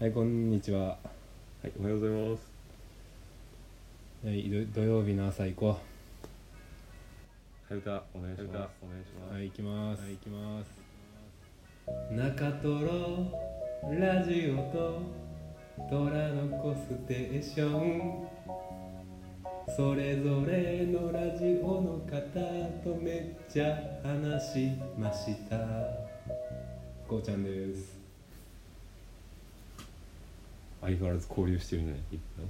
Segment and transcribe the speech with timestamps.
[0.00, 0.80] はいこんにちは。
[0.88, 0.96] は
[1.66, 2.52] い、おはようございます。
[4.26, 5.78] はいど土曜日の朝行こは
[7.70, 8.70] ゆた、お願いします。
[8.82, 9.30] お願いします。
[9.30, 10.02] うはい行きます。
[10.02, 10.82] はい行きます。
[12.10, 13.30] 中トロ
[13.96, 15.00] ラジオと
[15.88, 18.28] 虎の子ステーション。
[19.76, 22.18] それぞれのラジオの方
[22.82, 25.56] とめっちゃ話しました。
[27.08, 27.93] こうちゃんです
[30.84, 32.44] 相変わらず交流してるね、いっぱい。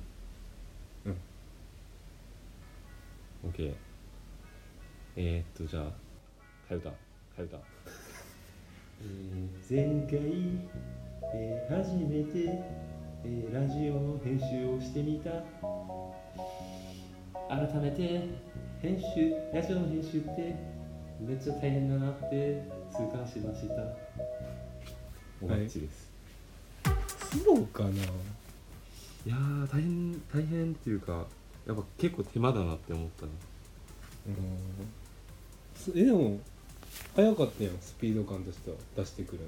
[1.06, 1.16] うん。
[3.48, 3.74] オッケー。
[5.16, 5.92] えー、っと、じゃあ、は
[6.72, 6.94] ゆた、は
[7.38, 7.58] ゆた。
[9.70, 10.18] 前回、
[11.32, 12.48] えー初めて、
[13.24, 15.30] えーラジオの編集をしてみた
[17.48, 18.28] 改めて
[18.82, 20.56] 編集ラジオの編集って
[21.20, 23.74] めっちゃ大変だなって痛感しました
[25.40, 26.03] おばっちです。
[27.42, 27.96] そうかない
[29.26, 31.24] やー、大変、大変っていうか、
[31.66, 33.32] やっぱ結構手間だなって思ったね。
[35.76, 36.38] すえでも
[37.16, 39.40] 早かったやんスピード感としては出してくる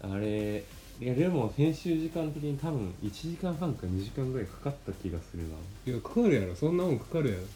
[0.00, 0.64] あれ、
[1.00, 5.54] いや、でも編集時間的に多分1時間半か2時間ぐらいかかった気がするな。
[5.86, 7.46] いやかかるやろそんなもんかかるやろや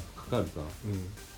[0.00, 0.60] っぱかかるか。
[0.60, 1.35] うん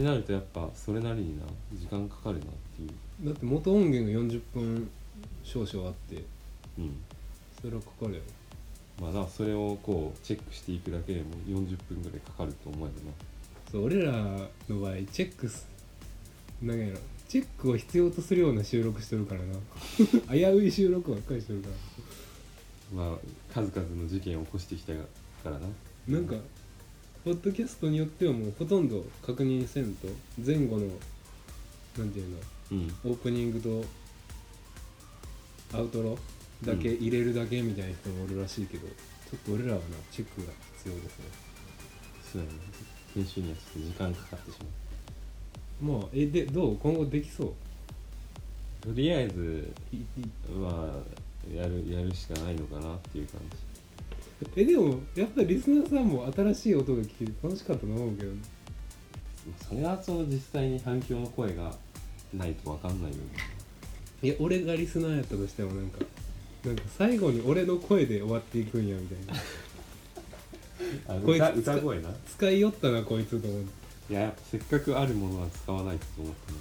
[0.00, 3.26] ってなるとやっぱそれなりにな時間かかるなっていう。
[3.26, 4.90] だって元音源が40分
[5.44, 6.24] 少々あって
[6.78, 6.96] うん。
[7.60, 9.04] それはかかるやろ。
[9.06, 13.12] まあなそれをこうチェックしていくだけでも40分ぐらいかかると思えるな。
[13.70, 15.66] そう俺らの場合チェックす
[16.62, 16.98] なんやろ。
[17.28, 19.54] チェックを必要とするような収録してるからな。
[20.34, 23.18] 危うい収録ばっかりしてるからまあ
[23.52, 25.00] 数々の事件を起こしてきたか
[25.44, 25.60] らな。
[26.08, 26.34] なんか
[27.24, 30.08] ポッドキャストによってはもうほとんど確認せんと
[30.44, 30.86] 前後の
[31.98, 32.36] なんていうの
[32.72, 32.94] うん。
[33.04, 33.84] オープニングと
[35.76, 36.16] アウトロ
[36.64, 38.92] だけ入れるだけみたいな人もおるらしいけど、ちょ
[39.36, 41.24] っと俺らはなチェックが必要ですね。
[42.32, 42.54] そうやね。
[43.14, 44.58] 編集にはちょっと時間かかってし
[45.82, 46.76] ままあえでどう？
[46.76, 47.54] 今後できそう？
[48.80, 50.04] とりあえずいい。
[50.54, 53.40] まあやるやるしかないのかなっていう感
[54.56, 58.38] えでもやっぱりリスナーさんも新しい音が聞けて楽しかったと思うけどね。
[59.58, 61.74] じそれはその実際に反響の声が
[62.34, 63.22] ないと分かんないよね。
[64.22, 65.98] いや俺がリスナーやったとしてもなんか
[66.64, 71.16] なんか最後に俺の声で終わっていくんやみたいな。
[71.16, 72.10] あこいつ歌歌声な。
[72.26, 74.12] 使いよったなこいつと思って。
[74.12, 76.58] いやせっかくあるものは使わないとと思ってね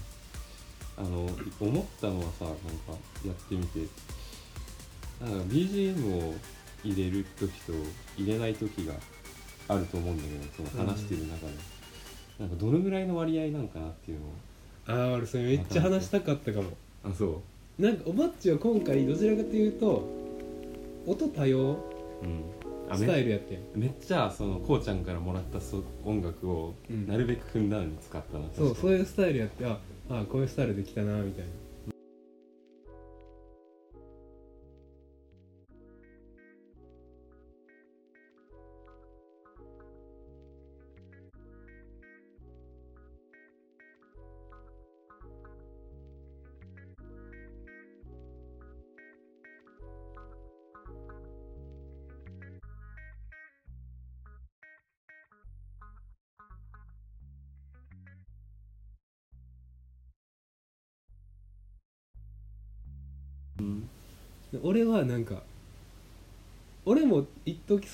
[0.97, 1.29] あの
[1.59, 2.61] 思ったのはさなんか
[3.25, 3.79] やってみて。
[5.21, 6.33] なんか BGM を
[6.83, 7.73] 入れる時と
[8.17, 8.93] 入れない時が
[9.67, 11.53] あると思うんだけどその話してる中で、
[12.39, 14.29] なんかどのぐらいの割合なんかなっていうのを。
[14.87, 16.71] ああ俺それめっちゃ話したかったかも。
[17.03, 17.41] あそ
[17.77, 20.07] なんかおばっちは今回どちらかというと
[21.05, 22.43] 音多様ううん。
[22.89, 23.59] あスタイめルやってん。
[23.75, 27.07] めっちゃそのこうちゃんからもらったそ音楽をうん。
[27.07, 29.77] なるべくふんだんに使ったな、そうそうういうスタイルやってあ
[30.09, 31.49] あこういうスタイルできたなみたいな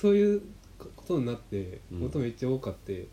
[0.06, 0.42] そういう
[0.78, 2.06] ことになってうん。
[2.06, 3.08] 音めっちゃ多かって、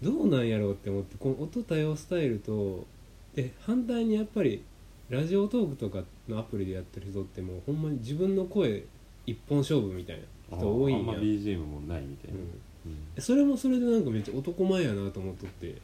[0.00, 2.86] どうなんやろうって思ってこの音多様スタイルと
[3.34, 4.62] で反対にやっぱり
[5.10, 8.84] ラジオトークとかのアプリでやってる人ってもうほんまに自分の声
[9.26, 10.20] 一本勝負みたい
[10.52, 11.00] な人多いんや。
[11.00, 12.92] あんま BGM もないみたいな、うん。
[13.16, 13.20] うん。
[13.20, 15.74] それもそれでなんかめっちゃ男前やなと思っとって。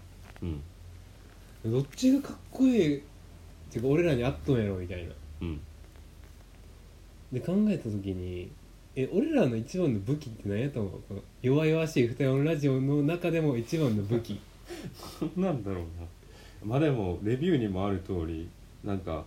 [0.41, 0.63] うん。
[1.73, 3.03] どっちがかっこいいっ
[3.73, 5.13] ていうか俺らに合っとんやろみたいな。
[5.43, 5.61] うん。
[7.33, 8.53] で考えた時に
[8.97, 10.93] え俺らの一番の武器って何やと思う？
[11.09, 14.41] この弱々しい二音ラジオの中でも一番の武器。
[15.37, 16.07] なんだろうな。
[16.65, 18.49] まあでもレビューにもある通り
[18.85, 19.25] なんか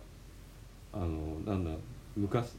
[0.92, 1.70] あのなんだ
[2.16, 2.54] 昔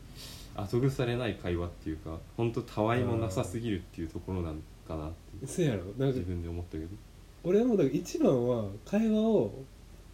[0.55, 5.11] 後腐れない会話っていうか本当たわいもなさすぎるっていうところなんかなっ
[5.41, 5.83] てそうやろ。
[5.85, 6.87] なんか自分で思ったけど。
[7.43, 9.63] 俺はもうだから一番は会話を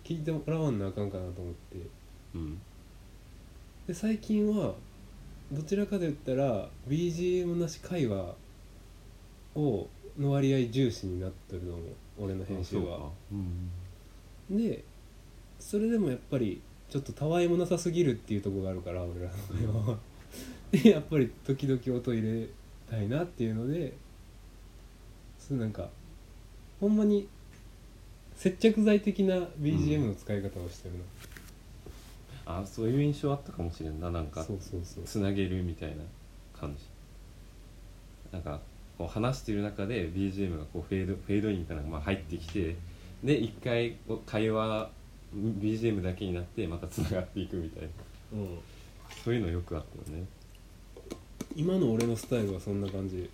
[0.04, 1.78] 聞いてもらわんなあかんかなと思って。
[2.36, 2.58] うん。
[3.88, 4.74] で最近は
[5.52, 8.36] どちらかと言ったら BGM なし会話
[9.56, 9.88] を
[10.18, 11.82] の割合重視になってると思う
[12.20, 13.10] 俺の編集は。
[13.32, 13.70] うん
[14.50, 14.84] で
[15.60, 20.00] それでもやっぱりちょっとたわいもなさすぎるっていうところがあるから俺らの会話は。
[20.72, 22.48] でやっぱり時々音入れ
[22.90, 23.94] たいなっていうので
[25.40, 25.90] そうなんか
[26.80, 27.28] ほんまに
[28.36, 31.04] 接着剤的な BGM の使い方をしてるの、
[32.46, 34.12] あそういう印象あったかもしれんな。
[34.12, 35.04] なんかそうそうそう。
[35.04, 35.96] つなげるみたいな
[36.60, 36.84] 感じ。
[38.32, 38.60] なんか
[38.98, 42.76] こう話してる中で BGM がこうフェードフェードインかなんかまあ入ってきて
[43.24, 43.96] で一回
[44.26, 44.90] 会話
[45.36, 47.90] BGM だけになってまたつながっていくみたいな。
[48.34, 48.60] うん。
[49.24, 50.26] そういうのよくあったよね。
[51.56, 53.30] 今の俺のスタイルはそんな感じ。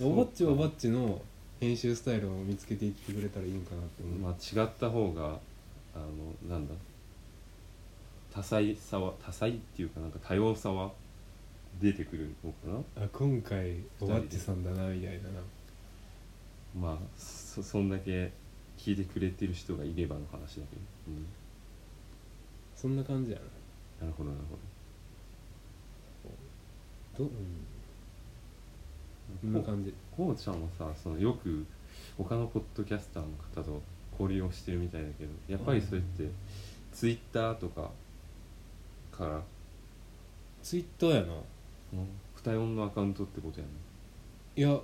[0.00, 1.22] おばっちはおばっちの
[1.60, 5.38] 編集スタイルを見つけていってくれたらいいんかなって思う、まあ違った方が
[5.94, 6.74] あのなんだ？
[8.36, 10.92] 多彩さは多彩っていうかなんか多様さは
[11.80, 13.04] 出てくるのかな？
[13.04, 15.40] あ今回おばっちさんだなみたいなな。
[16.78, 18.30] まあそそんだけ
[18.76, 21.26] 聞いてくれてる人がいればの話だけど、うん、
[22.74, 24.06] そんな感じやな。
[24.06, 24.42] なるほどなる
[27.14, 27.30] ほど、うん、
[29.40, 29.94] そんな感じ。
[30.14, 31.64] こうちゃんはさそのよく
[32.18, 33.80] 他のポッドキャスターの方と
[34.20, 36.28] 交流をしてるみたいだけどやっぱりそれって
[36.92, 37.90] ツイッターとか
[39.16, 39.40] から。
[40.62, 41.34] ツイッターやな。
[42.34, 43.72] 二四のアカウントってことやね
[44.56, 44.78] いや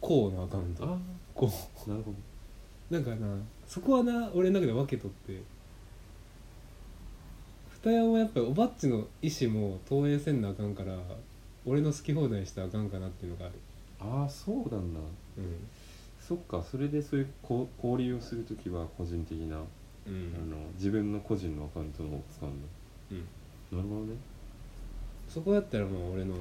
[0.00, 0.84] こうのアカウント。
[0.84, 0.98] あ
[1.34, 1.50] こ
[1.86, 2.12] あなるほ
[2.90, 3.36] なんかな
[3.66, 5.40] そこはな俺の中で分けとって。
[7.84, 10.96] 二山はやっぱりおばっちの意思も投影せんなあかんから
[11.66, 13.54] 俺の好き放題したらあかんかなっていうのがある。
[14.00, 15.00] ああそうなんだ。
[15.38, 15.66] うん。
[16.20, 19.60] そっかそれでそういうこう交流をするときは個人的な、う
[20.06, 22.68] あんの自分の個人のアカウントの方を使うんだ
[23.12, 23.24] うん
[23.72, 24.16] なるほどね。
[25.28, 26.34] そこやったらもう俺の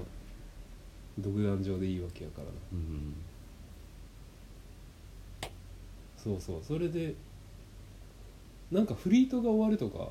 [1.17, 2.45] 独壇場でいいわけやから。
[2.45, 3.13] なうん。
[6.17, 6.61] そうそう。
[6.61, 7.15] それで
[8.69, 10.09] なんかフリートが終わるとか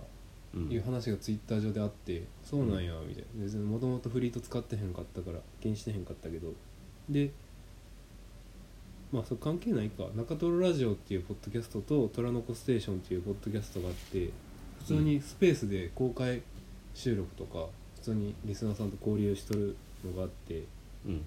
[0.53, 3.45] うんいう話がツイッター上であって、そうなんやみたいな。
[3.45, 6.55] 別にもともとフリート使ってへんかったから気にしてへんかったけど。
[7.09, 7.31] で
[9.13, 10.05] まあそれ関係ないか。
[10.15, 14.31] 中トロラジオっていうポッドキャストとトラノコステーションっていうポッドキャストがあって
[14.79, 16.43] 普通にスペースで公開
[16.95, 17.67] 収録とか
[17.97, 20.65] 普通にリスナーさんと交流しとるのがあって
[21.07, 21.23] うん。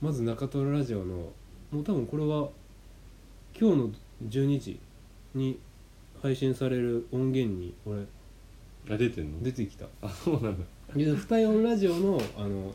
[0.00, 1.32] まず中トロラジオの
[1.70, 2.48] もう多分これは
[3.58, 3.90] 今日の
[4.28, 4.80] 12時
[5.34, 5.58] に
[6.22, 8.02] 配信される音源に俺
[8.90, 9.42] あ出てんの？
[9.42, 9.86] 出てきた。
[10.02, 10.64] あそうなんだ。
[10.94, 12.72] で二四ラジオのあの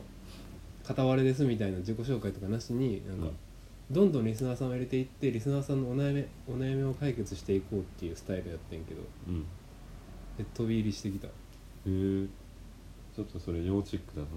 [0.84, 3.36] 片割れですみたいな自己紹介とかなしになんか、うん。
[3.90, 9.42] どんどんリスナーさんを入れていってリスナーさんのお悩みお悩みを解決していこうっていうスタイルやってんけどうん。
[10.38, 11.28] で飛び入りしてきた
[11.86, 12.26] え
[13.16, 14.28] ちょっとそれ要チェックだなょ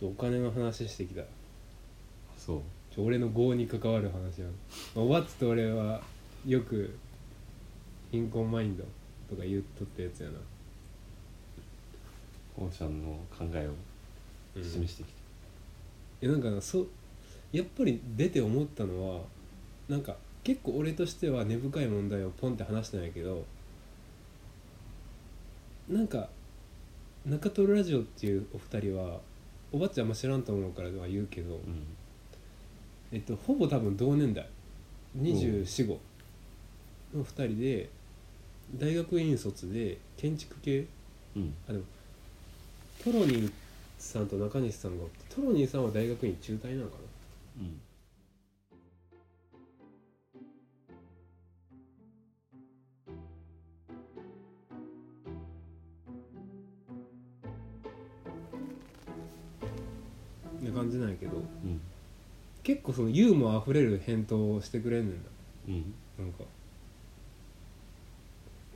[0.00, 1.22] とお金の話してきた。
[2.36, 2.60] そう。
[2.94, 4.46] ちょ俺の業に関わる話や
[4.94, 6.02] おばっちと俺は
[6.46, 6.94] よく
[8.10, 8.84] 貧困マインド
[9.30, 10.34] とか言っとったやつやな、
[12.54, 13.70] こうちゃんの考えを
[14.56, 14.62] うん。
[14.64, 16.86] 示してきいやなんかなそ
[17.52, 19.22] やっぱり出て思ったのは
[19.88, 23.44] なんか結構俺としては根深い問題をポンって話したんやけど
[25.88, 26.28] なんか
[27.26, 29.20] 中トロラジオっていうお二人は
[29.72, 31.60] おばっちゃんあんま知らんと思うからは言うけど、
[33.10, 34.46] えっと、ほぼ多分同年代。
[35.20, 35.98] 245
[37.14, 37.90] の2人で
[38.76, 40.86] 大学院卒で建築系。
[41.36, 41.54] うん。
[41.68, 41.84] あでも
[43.04, 43.52] トロニー
[43.98, 46.96] さんと中西さんがおってトロニーさんは大学院中退なのか
[47.58, 47.64] な？
[47.64, 47.80] うん
[60.72, 61.80] 感じなんやけどうん。
[62.62, 65.20] 結構そのユーモアあふれる返答をしてくれんねんな
[65.68, 65.94] うん。
[66.18, 66.44] なんか。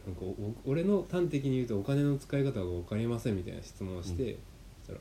[0.06, 4.36] なんかお俺の端的に言うとお金の使い方が分かりませんみたいな質問をして、う
[4.82, 5.00] そしたら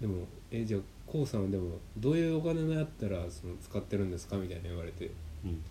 [0.00, 5.10] でもえじゃあこうさんはでもどういうお金のやったらその使ってるんですかみたいな言われて
[5.44, 5.62] うん。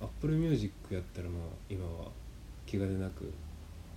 [0.00, 2.08] Apple Music やったらまあ今は
[2.64, 3.32] 気兼ねなく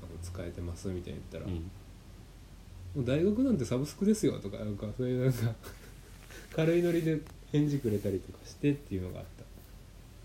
[0.01, 1.69] あの使えてますみたいに言ったら、うん
[2.95, 5.53] もう大学なんてサブスクですよとかなんかそういうなんか
[6.55, 7.19] 軽いノリで
[7.51, 9.43] 返事くれたりとかしてっていうのがあった。
[9.43, 9.45] へ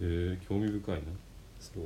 [0.00, 1.02] え興味深いな。
[1.60, 1.84] そう。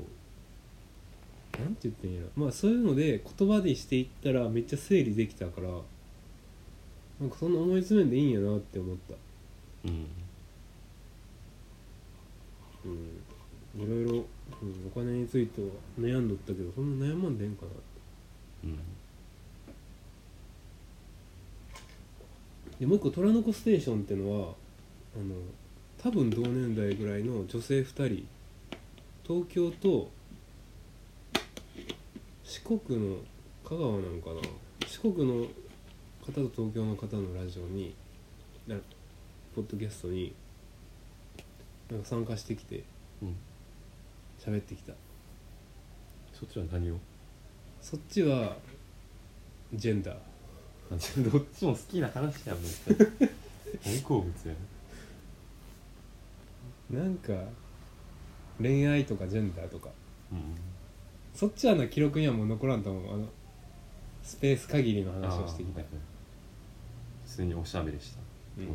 [1.60, 5.68] なんて言ってんやろまあそういうので言葉でしていったらめっちゃ整理できたから
[7.20, 9.14] なんかそんな思い詰めんでいいんやなって思った。
[9.84, 10.06] うん。
[12.84, 13.82] うん。
[13.82, 14.24] いろいろ、
[14.62, 15.68] うん、お金については
[16.00, 17.80] 悩んどったけどそんな悩まんでええんかなって。
[18.64, 18.78] うん
[22.82, 24.56] でもう一個「虎の子ステーション」ってのは
[25.14, 25.36] あの
[25.98, 28.26] 多分同年代ぐらいの女性2人
[29.24, 30.10] 東京と
[32.42, 33.18] 四国の
[33.64, 34.40] 香川なのかな。
[34.88, 35.46] 四国の
[36.26, 37.94] 方と東京の方のラジオに
[38.66, 38.74] な
[39.54, 40.34] ポッドキャストに
[41.88, 42.82] なんか参加してきて
[43.22, 43.36] うん。
[44.40, 44.92] 喋ってきた。
[46.32, 46.96] そっちは何を？
[47.80, 48.56] そっちは
[49.72, 50.16] ジェンダー。
[50.16, 50.31] あ
[51.30, 53.28] どっちも好きな話やんめっちゃ
[53.84, 54.54] 大好物や
[56.90, 57.32] なんか
[58.61, 59.88] 恋愛とかジェンダーとか。
[60.30, 60.38] うん。
[61.34, 63.14] そっちはな記録にはもう残らんと思う。
[63.14, 63.26] あの
[64.22, 65.80] スペース限りの話をしてきた。
[65.80, 65.87] 普
[67.26, 68.18] 通におしゃべりした、
[68.58, 68.68] うん。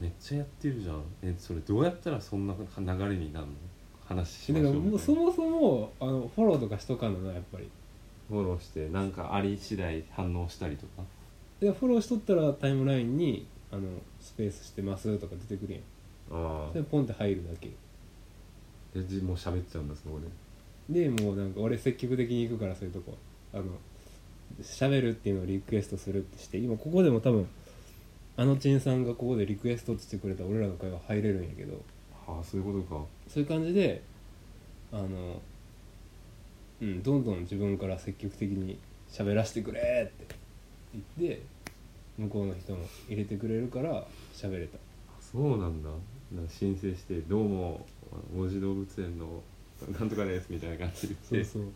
[0.00, 1.02] めっちゃやってるじゃん。
[1.22, 2.64] えそれどうやったらそんな流
[3.08, 3.52] れになるの？
[4.04, 4.90] 話しまだからしょうみたいな。
[4.90, 7.70] もうそもそもあのフォローとかしとかんのなやっぱり
[8.30, 11.02] フォローしてなんかあり次第反応したりとか？
[11.60, 13.82] でフォローしとったらタイムラインにあの
[14.20, 15.82] スペースしてますとか出てくるやん。
[16.32, 17.68] あそれポンって入るだけ。
[18.98, 20.18] でじもう喋っちゃうんだそこ
[20.88, 21.08] で？
[21.08, 23.18] でもうなんか俺積極的に行くからそういうとこ。
[23.52, 23.64] あの
[24.62, 27.48] 喋るっていうのをリクエストするってして今ここでも多分
[28.36, 31.80] あのちんさんがここでリクエストってしてくれたら俺らの会話入れるんやけど。
[32.26, 33.04] ああそういうことか。
[33.28, 34.02] そういう感じで
[34.92, 35.40] あの
[36.80, 38.78] うんどんどん自分から積極的に
[39.10, 40.34] 喋らせてくれって
[41.18, 41.42] 言って
[42.18, 44.78] 向こうの人も入れてくれるから喋れた。
[45.20, 45.90] そうなんだ。
[46.48, 47.86] 申請して「どうも
[48.36, 49.42] 王子動物園の
[49.98, 51.72] なんとかです」みたいな感じで言ってそうそう。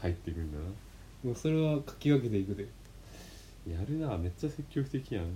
[0.00, 0.64] 入ってくんだな。
[1.24, 2.66] もうそれは書き分けていくで。
[3.70, 5.26] やるなめっちゃ積極的やん。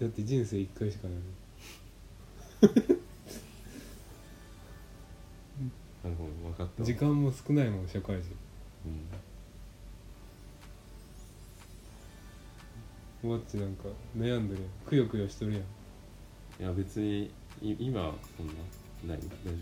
[0.00, 2.80] だって人生一回しかない
[6.02, 6.86] なるほど分かったわ。
[6.86, 8.36] 時間も少ないもん社会人。
[13.22, 13.30] うん。
[13.30, 13.84] ワッチなんか
[14.16, 14.70] 悩んでるやん。
[14.88, 15.62] くよくよしとるやん。
[15.62, 15.64] い
[16.64, 17.30] や別に
[17.60, 19.18] い今そんなない。
[19.44, 19.58] 大丈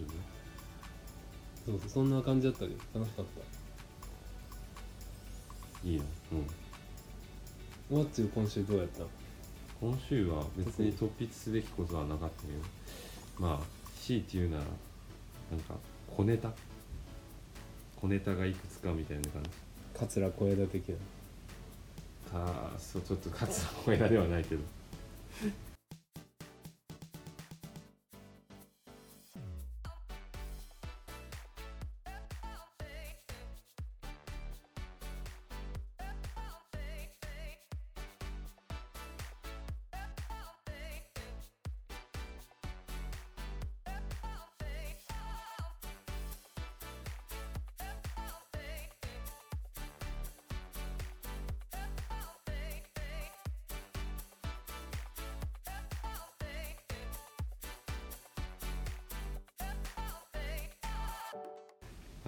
[1.66, 2.70] そうそうそんな感じだったで。
[2.94, 3.40] 楽しかった。
[5.82, 6.04] 夫いいな
[7.90, 7.98] うん。
[7.98, 9.02] ワッチ今週どうやった？
[9.80, 12.60] 今週は別に突筆すべきことはなかったけど。
[13.38, 13.66] まあ
[14.00, 15.74] 強いて言うならなんか
[16.18, 16.50] 小ネタ？
[18.00, 19.50] 小ネタがいくつかみたいな感じ？
[19.94, 20.94] 桂小枝的な。
[22.32, 24.62] かそうちょっと勝つの小枝ではないけど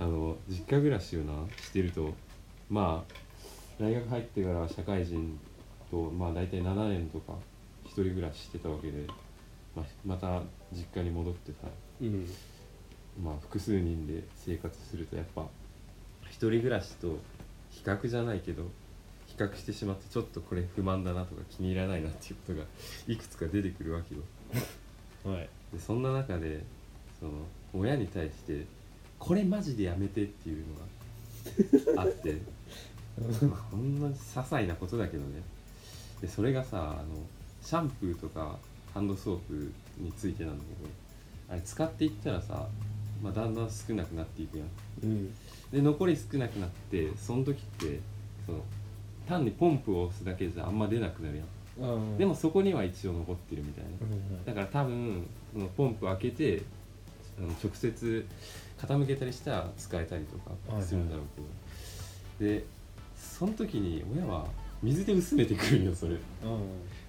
[0.00, 2.14] あの実家暮らしをなしてると
[2.70, 5.38] まあ大学入ってから社会人
[5.90, 7.34] とまあ大体7年とか
[7.84, 9.06] 一人暮らししてたわけで、
[9.76, 10.40] まあ、また
[10.72, 11.68] 実家に戻ってさ
[12.00, 12.26] うん。
[13.22, 15.46] まあ複数人で生活するとやっぱ
[16.30, 17.18] 一人暮らしと
[17.70, 18.62] 比較じゃないけど
[19.26, 22.64] 比較してしまってちょっとこれ不満だなとか気に入らないなっていうことが
[23.06, 24.22] いくつか出てくるわけよ。
[25.30, 25.48] はい。
[25.72, 26.64] でそんな中で
[27.18, 27.32] その
[27.74, 28.64] 親に対して
[29.20, 30.64] 「これマジでやめて」っていう
[31.86, 32.36] のがあって。
[33.70, 35.42] ほんな些細なことだけどね。
[36.22, 37.04] でそれがさあの
[37.62, 38.56] シャンプーとか
[38.94, 40.90] ハンドソープについてなんだけど
[41.50, 42.66] あれ使っていったらさ、
[43.22, 44.68] まあ、だんだん少なくなっていくやん。
[45.02, 45.34] うん。
[45.70, 48.00] で残り少なくなってその時って
[48.46, 48.64] その
[49.28, 51.42] 単にポンプを押すだけじゃあんま出なくなるや
[51.86, 52.16] ん。
[52.16, 53.90] でもそこには一応残ってるみたいな。
[54.46, 56.62] だから多分そのポンプ開けて
[57.38, 58.24] あの直接
[58.80, 61.26] 傾けたりしたら使えたりとかするんだろう
[62.38, 62.64] けど、で
[63.16, 64.46] その時に親は
[64.82, 66.14] 水で薄めてくるんよそれ。
[66.44, 66.58] あ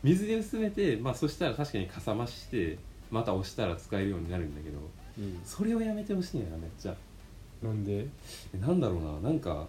[0.03, 2.77] 水で薄めてまあそしたら確かにかさ増して
[3.09, 4.79] また押したら使えるようになるんだけど
[5.17, 5.39] うん。
[5.45, 6.95] それをやめてほしいんやなめっちゃ。
[7.63, 8.07] なんで？
[8.55, 9.67] えなんだろうななんか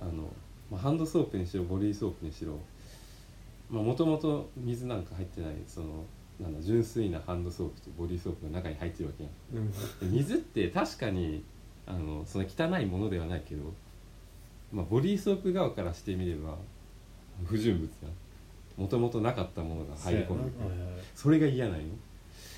[0.00, 0.32] あの、
[0.70, 2.58] まあ、ハンドソープにしろボディーソープにしろ
[3.70, 6.04] もともと水なんか入ってないその
[6.40, 9.62] なんだ純粋なハンドソープとボディーソープが中に入ってるわけやん。
[9.62, 9.70] うん。
[9.70, 9.78] で
[10.18, 11.44] 水って確かに
[11.86, 13.72] あのその汚いものではないけど、
[14.72, 16.56] まあ、ボディーソープ側からしてみれば
[17.44, 18.08] 不純物や
[18.76, 20.70] もともとなかったものが入り込んでくるそう
[21.14, 21.84] それが嫌なんよ。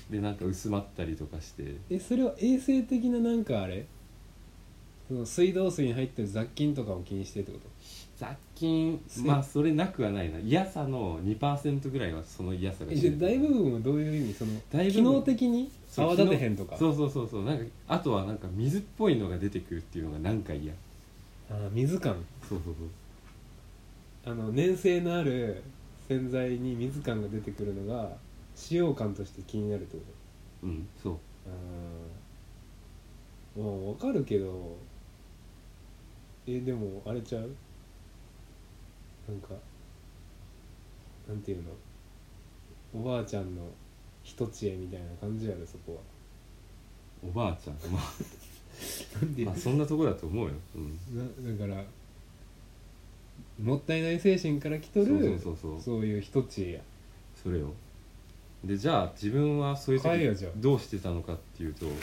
[0.09, 1.75] でなんか薄まったりとかして。
[1.89, 3.85] えそれは衛生的ななんかあれ？
[5.07, 7.67] その水道水に入ってる雑菌とかを気にしてってこと？
[8.17, 8.99] 雑菌。
[9.23, 10.39] まあそれなくはないな。
[10.39, 14.33] 嫌さの2%ぐらいはその嫌さが大部分はどういう意味？
[14.33, 14.91] その大部分。
[14.91, 15.71] 機能的に？
[15.95, 16.75] 泡立てへんとか？
[16.77, 17.45] そうそうそうそう。
[17.45, 20.73] なんかあとはなんか水っぽいのが出てくるっていうのが何か嫌。
[21.49, 22.15] あー水感。
[22.47, 22.75] そうそう
[24.25, 24.33] そう。
[24.33, 25.61] あの粘性のある
[26.07, 28.09] 洗剤に水感が出てくるのが
[28.55, 30.03] 使用感として気になるってこ
[30.61, 30.67] と？
[30.67, 31.17] うんそう。
[33.55, 33.63] あー。
[33.63, 34.75] まあ分かるけど。
[36.49, 37.49] えでもあれちゃう？
[39.27, 39.49] なんか
[41.27, 41.71] なんていうの？
[42.95, 43.61] おばあちゃんの
[44.23, 45.99] 一知恵みたいな感じやろそこは。
[47.27, 47.75] おばあちゃん？
[47.91, 47.99] ま
[49.21, 49.43] なんで？
[49.43, 51.83] あまあそんなとこだと思うよ、うん、なだから
[53.61, 55.81] もったいない精神から来とるそうそうそうそう。
[55.81, 56.79] そういう一知恵や。
[57.43, 57.73] それを
[58.63, 61.93] でじゃあ自分はそういう時どうしてたのかっていうとうん。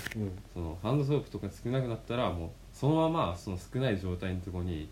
[0.52, 4.88] そのハンドソープとか少なくなったらもうそのままその少ない状態のところに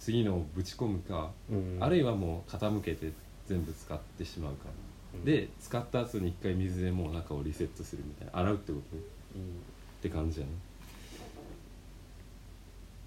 [0.00, 1.78] 次のをぶち込むか、うん。
[1.78, 3.12] あるいはもう傾けて
[3.46, 4.70] 全部使ってしまうか、
[5.14, 5.24] うん。
[5.24, 8.38] で使った後に一回水でもう中をリセットするみたいな。
[8.40, 9.42] 洗うってことうん。
[9.42, 9.44] っ
[10.02, 10.52] て感じやね。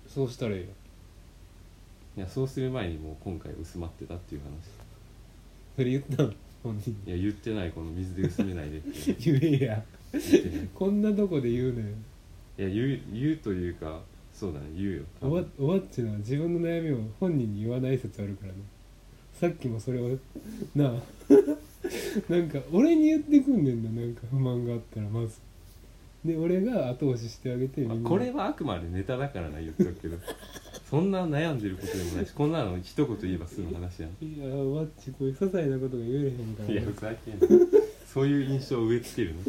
[0.07, 0.67] そうしたらいいよ。
[2.15, 4.49] いやそうする前にもう今回薄まってたっていう話。
[5.75, 6.91] それ言ったん本人。
[7.07, 9.13] いや言ってないこの水で薄めないでって。
[9.19, 9.83] 言えや。
[10.75, 11.87] こんなとこで言うのよ。
[12.59, 14.01] いや言う言うというか
[14.33, 15.03] そうだね言うよ。
[15.21, 18.59] 多お分わおわっちのは自分の悩みを本人に言わない説あるからね。
[19.39, 20.09] さっきもそれを
[20.75, 20.91] なあ
[22.29, 25.39] なんか俺に言ってくんねんななんか不満があったらまず。
[26.25, 27.95] で俺が後押ししてあげてみんな。
[27.95, 30.17] まあこれはあくまでネタだからな言っとくけど。
[30.89, 34.23] そんな悩んでることでもないしこんなの一言言えば済む話やん。
[34.23, 37.47] いやおわっちこういう些細なことが言えれへんからいやふざけんな。
[38.05, 39.41] そういう印象を植え付けるの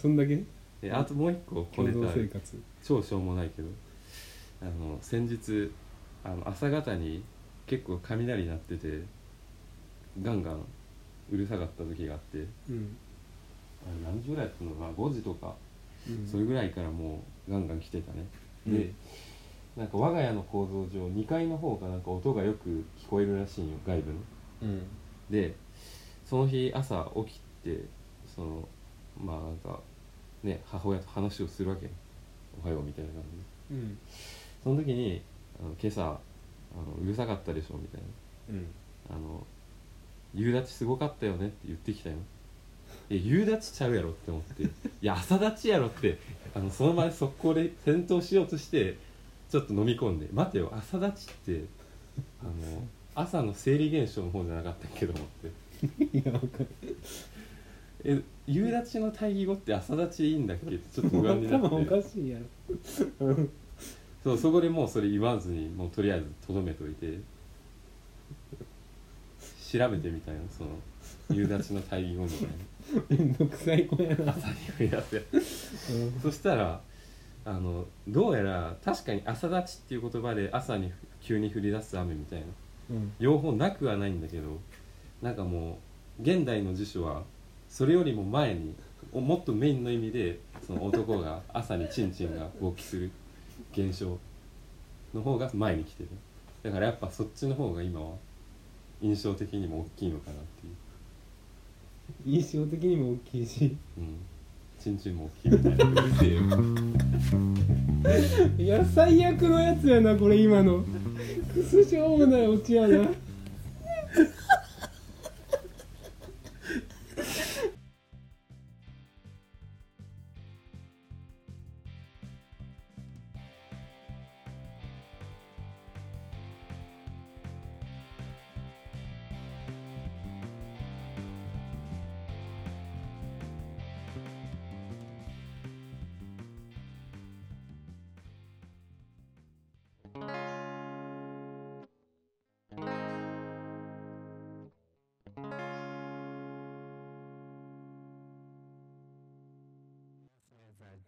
[0.00, 0.42] そんだけ？
[0.82, 2.62] えあともう一個小共同ネタある生活。
[2.82, 3.68] 超しょうもないけど。
[4.62, 5.70] あの先日
[6.24, 7.22] あの朝方に
[7.66, 9.02] 結構雷鳴ってて
[10.22, 10.64] ガンガン
[11.32, 12.38] うるさかった時があって。
[12.38, 12.96] うん、
[13.86, 14.70] あれ何時ぐらいやったの？
[14.72, 15.54] かな5時とか。
[16.08, 18.24] うん、それぐらいからもうガンガン来てたね、
[18.66, 18.72] うん。
[18.72, 18.90] で
[19.76, 24.18] なんか我が家の構造上2階の方がなんか音がよく聞こえるらしいんよ外部の。
[24.62, 24.82] うん。
[25.28, 25.54] で
[26.24, 27.84] その日朝起きて
[28.34, 28.66] その
[29.22, 29.80] まあなんか
[30.42, 31.86] ね母親と話をするわけ。
[31.86, 31.90] よ
[32.62, 33.22] おはようみたいな感
[33.70, 33.80] じで。
[33.80, 33.98] うん。
[34.62, 35.22] その時に
[35.60, 36.20] あの今朝あの
[37.02, 38.00] うるさかったでしょみたい
[38.50, 38.56] うん。
[38.58, 39.46] なあの
[40.34, 42.16] 夕立すごかったよねって言ってきたよ。
[43.08, 44.62] え夕立ちゃうやろって思って。
[44.64, 44.68] い
[45.02, 46.18] や朝立ちやろって
[46.54, 48.96] あのその場で速攻で戦闘しようとして
[49.50, 51.64] ちょっと飲み込んで待てよ朝立ちって
[52.42, 52.52] あの
[53.14, 55.50] 朝の生理現象の方じゃなかったっけど思って。
[56.18, 56.66] いやわかる。
[58.04, 58.20] え
[58.52, 60.76] 夕立ちの対義語って朝立ちでいいんだっけ？
[60.78, 63.26] ちょっと不安になっ頭 おかてしいやろ。
[63.26, 63.50] う ん
[64.24, 67.18] そうそこでもうそれ言わずにもうとりあえずとどめといて。
[69.72, 70.70] 調べてみたいなその
[71.30, 72.44] 夕立ちの対義語みた
[73.14, 74.24] いめんどくさい子やな。
[74.26, 75.22] な朝に降るやつや
[76.20, 76.80] そしたら
[77.44, 82.46] あのどうやら確かに朝立ちっていう言葉で朝に急に降り出す雨みたいな。
[82.90, 83.12] うん。
[83.20, 84.58] 両方なくはないんだけど
[85.22, 85.78] なんかも
[86.18, 87.22] う現代の辞書は
[87.70, 88.74] それよりも前に
[89.12, 93.10] おもっとメインの意味でその男が朝にチンチンが勃起する
[93.72, 94.18] 現象
[95.14, 96.08] の方が前に来てる。
[96.62, 98.10] だからやっぱそっちの方が今は
[99.00, 102.38] 印象的にも大きいのかなっていう。
[102.38, 103.76] 印象的にも大きいし。
[103.96, 104.16] うん。
[104.78, 106.58] チンチンも大きいみたいな。
[108.64, 110.84] いや最悪のやつやなこれ今の。
[111.54, 113.08] クソしょうもないオチやな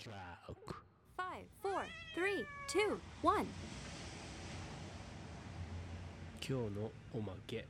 [0.05, 1.85] Five, four,
[2.17, 3.47] three, two, one.
[6.41, 7.65] 今日のおまけ。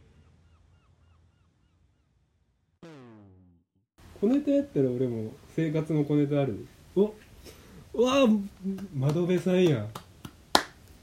[4.18, 6.66] 小ネタやったら俺も生活の小ネタある。
[6.96, 7.12] お
[7.92, 8.26] うわあ
[8.94, 9.86] 窓辺さんや。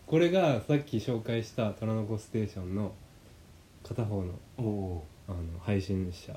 [0.08, 2.96] これがさっき紹介した「虎の子ステーション」の
[3.84, 6.34] 片方のおおあの配信者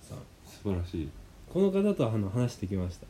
[0.00, 0.18] さん。
[0.44, 1.08] 素晴らしい。
[1.48, 3.06] この方とあの話してきました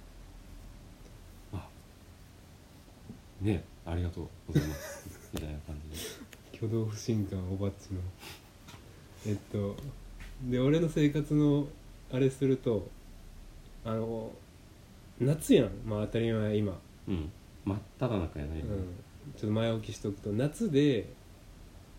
[3.42, 5.08] ねありがとうございます。
[5.34, 6.06] みたいな感じで。
[6.54, 8.00] 挙動不信感おばっちの。
[9.26, 9.76] えっと
[10.48, 11.66] で俺の生活の
[12.12, 12.88] あれすると
[13.84, 14.32] あの
[15.20, 15.70] 夏やん。
[15.84, 16.80] まあ当たり前今。
[17.08, 17.30] うん。
[17.64, 18.80] 真っ只中やない、うん、ちょ
[19.36, 20.32] っと前置きしとくと。
[20.32, 21.08] 夏で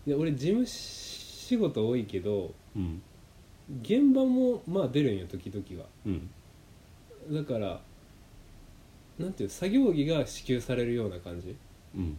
[0.06, 3.02] で俺事務仕事多いけどうん。
[3.82, 5.88] 現場もまあ出るんよ時々は。
[6.06, 6.30] うん。
[7.30, 7.80] だから
[9.18, 11.54] なんていう作業着が支給されるような感じ？
[11.96, 12.16] うん。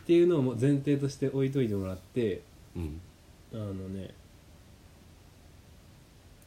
[0.00, 2.42] っていうのをもう前提として置いといてもらって
[2.76, 3.00] うん。
[3.52, 4.10] あのね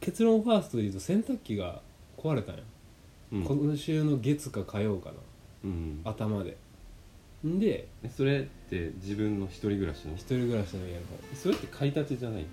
[0.00, 1.80] 結論ファーストで言うと洗濯機が
[2.16, 2.62] 壊れたんや、
[3.32, 3.44] うん。
[3.44, 5.16] 今週の月か火曜かな。
[5.64, 6.00] うん。
[6.04, 6.56] 頭で。
[7.46, 11.36] んでえそれって自分の一人暮らしの一人暮らしの家の方。
[11.36, 12.46] それって買いたてじゃない？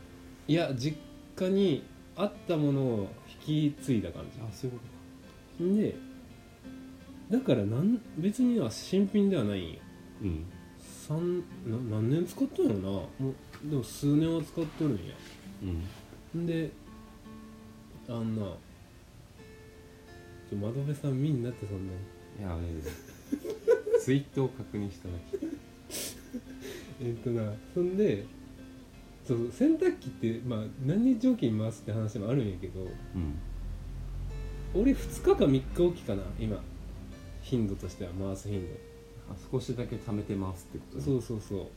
[0.47, 0.97] いや実
[1.36, 1.84] 家に
[2.15, 3.10] あったものを
[3.47, 4.84] 引き継いだ感あそういうこ
[5.60, 5.95] じんで
[7.29, 9.79] だからなん別には新品ではないんよ。
[10.21, 10.45] うん。
[11.07, 12.89] 三な何年使ったんやろな。
[12.89, 13.09] も
[13.65, 14.99] うでも数年は使っとるんや。
[16.35, 16.41] うん。
[16.41, 16.69] んで
[18.07, 18.43] あんな
[20.49, 21.93] ちょ窓辺さん見んなってそんな
[22.39, 22.63] いやね
[23.99, 25.47] ツイートを確認しただけ。
[27.01, 28.25] えっとなそんで
[29.23, 32.81] そう洗濯機ってまあ何日おきに回すって話もあるんやけど。
[32.81, 32.85] う
[33.17, 33.33] ん。
[34.75, 36.61] 俺2日か3日おきかな今
[37.45, 38.67] 頻度としては回す頻度。
[39.31, 41.03] あ少しだけ貯めてますってことね。
[41.03, 41.67] そうそうそう。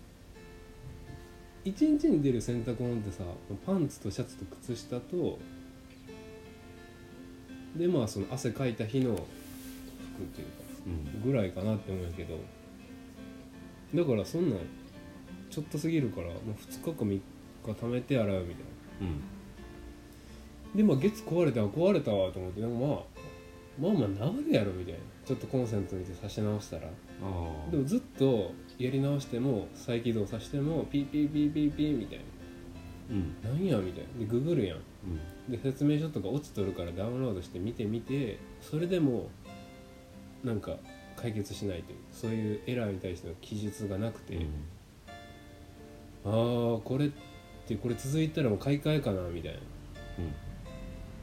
[1.65, 3.25] 1日に出る洗濯物ってさ
[3.67, 5.39] パンツとシャツと靴下と
[7.77, 9.25] でまあその汗かいた日の服っ
[10.35, 10.53] ていうか
[10.87, 11.31] うん。
[11.31, 12.39] ぐらいかなって思うんやけど。
[13.95, 14.59] だからそんなん
[15.51, 17.23] ちょっとすぎるからもう2日か3日
[17.67, 18.65] 貯めて洗うみたいな。
[19.03, 20.77] うん。
[20.77, 23.07] でまあ月壊れたわ壊れたわと思ってでも
[23.79, 26.89] まあまあまあ治るやろみたいなちょっとコンセントに差し直したら。
[27.71, 32.21] でもずっとやり直しても再起動させてもピーピーピーピーピーみたい
[33.11, 33.37] うん。
[33.45, 34.21] ななんやみたいな。
[34.21, 34.79] でググるやん。
[34.79, 35.53] うん。
[35.53, 39.29] で説明書とか落ちとるからダウンロードして見てみてそれでも
[40.43, 40.77] なんか
[41.17, 44.47] 解決しないというそういうエラーに対しての記述がなくて、
[46.25, 46.33] ああ
[46.83, 47.11] これっ
[47.67, 49.59] てこれ続いたらもう買い替えかなみたいな。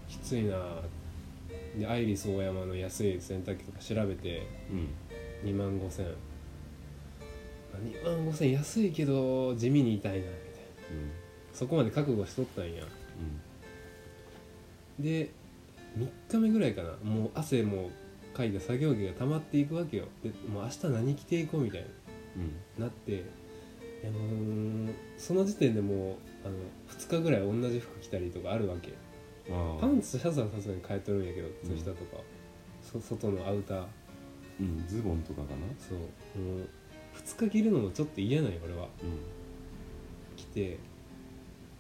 [0.07, 0.55] きついな
[1.77, 5.49] でアイリスオーヤマの安い洗濯機とか調べてうん。
[5.49, 6.15] 2万5000
[7.75, 10.39] 2万5000安いけど地味に痛いなみたいな。
[10.91, 11.11] うん。
[11.53, 12.83] そこまで覚悟しとったんや。
[14.99, 15.03] うん。
[15.03, 15.29] で
[15.97, 16.91] 3日目ぐらいかな。
[17.03, 17.89] もう汗も
[18.33, 20.05] かいた作業着が溜まっていくわけよ。
[20.23, 21.85] でもう明日何着ていこうみたい
[22.37, 22.81] うん。
[22.81, 23.17] ななってい
[24.03, 25.97] やもうその時点でもう
[26.45, 26.55] あの
[26.97, 28.89] 2日ぐらい同じ服着たりとかあるわけ。
[28.89, 29.04] ああ
[29.79, 32.21] パンツとシャツはさすがに変えとるんやけど靴下とか、
[32.81, 33.85] そ外のアウター。
[34.59, 35.57] うんズボンとかかな。
[35.77, 35.97] そう。
[35.97, 36.69] もう
[37.15, 38.85] 2日着るのもちょっと嫌なんよ俺は。
[38.85, 38.87] う
[40.37, 40.77] 着て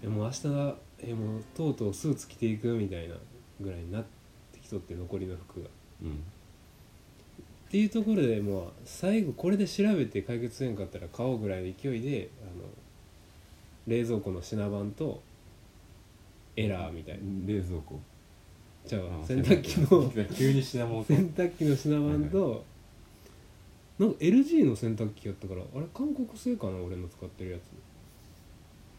[0.03, 3.15] えもう明日えもうとうとうスーツ着ていくみたいな
[3.61, 4.03] ぐらいになっ
[4.51, 5.69] てきとって残りの服が。
[6.03, 6.15] んうん。
[6.15, 6.17] っ
[7.69, 12.69] ていうところでもう最後これで調べて解決せんかったら買おうぐらいの勢いであの
[13.87, 15.21] 冷蔵庫の品番と
[16.55, 17.21] エラーみたいな。
[17.45, 17.99] 冷蔵庫。
[18.85, 21.03] じゃああ洗濯機の急に品物。
[21.03, 22.63] と洗濯機の品番と
[23.97, 27.61] なんか LG の洗濯機やったからあれ韓国製かな俺の使ってるやつ。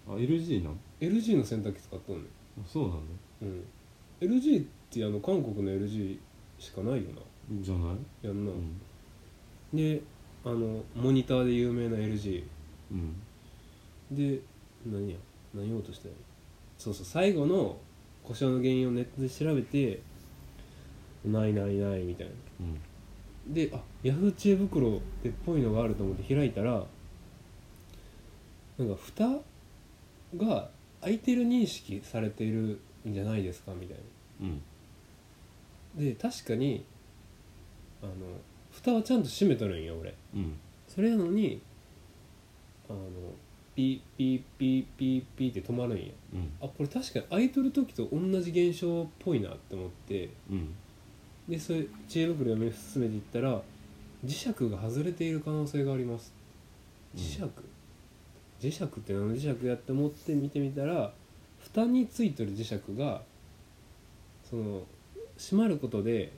[0.09, 2.25] あ LG なん LG の洗濯機使っとんねん。
[2.61, 2.97] あそうなん。
[2.97, 3.01] だ
[3.43, 3.65] うん
[4.21, 6.19] LG ってあの韓国の LG
[6.59, 7.21] しかないよな。
[7.61, 8.27] じゃない？
[8.27, 8.81] やんな、うん。
[9.73, 10.01] で
[10.45, 12.43] あのモニターで有名な LG
[12.91, 13.15] うん。
[14.11, 14.41] で
[14.87, 15.17] 何や？
[15.55, 16.15] 何言おうとしたの
[16.79, 17.79] そうそう最後の
[18.25, 20.01] 故障の原因をネットで調べて
[21.25, 22.33] ないないないみたいな。
[22.61, 23.55] うん。
[23.55, 26.85] であヤフー知恵袋でっぽいのがあると思って開いたら
[28.79, 29.29] なんか蓋
[30.37, 30.69] が
[31.01, 33.99] 開いてる認識されているんじゃないですかみたい
[34.41, 34.63] うん。
[35.97, 36.85] なで確かに
[38.03, 38.13] あの
[38.73, 40.15] 蓋はちゃんと閉めとるんよ俺。
[40.35, 40.59] うん。
[40.89, 41.61] それやのに
[42.89, 43.01] あの
[43.77, 46.05] ピーピーピーピーピーって止まるんや。
[46.33, 46.51] うん。
[46.61, 50.31] あこれ確かに開いとる時と同じ現象っぽいなって思って。
[50.51, 50.75] うん。
[51.49, 53.63] でそれ知恵袋読み進めていったら
[54.25, 56.33] 磁石が外れている可能性があります。
[57.15, 57.43] 磁石、
[58.61, 61.13] 磁石って何の磁石やって思って見てみたら
[61.61, 63.23] 蓋についてる磁石が
[64.49, 64.83] その
[65.39, 66.33] 閉まることで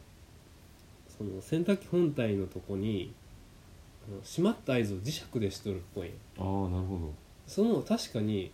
[1.16, 3.14] その洗濯機本体のとこに
[4.08, 6.14] あの閉まった合図を磁石でしとるっぽいんや。
[6.38, 7.12] ああなるほど
[7.48, 8.52] その確かに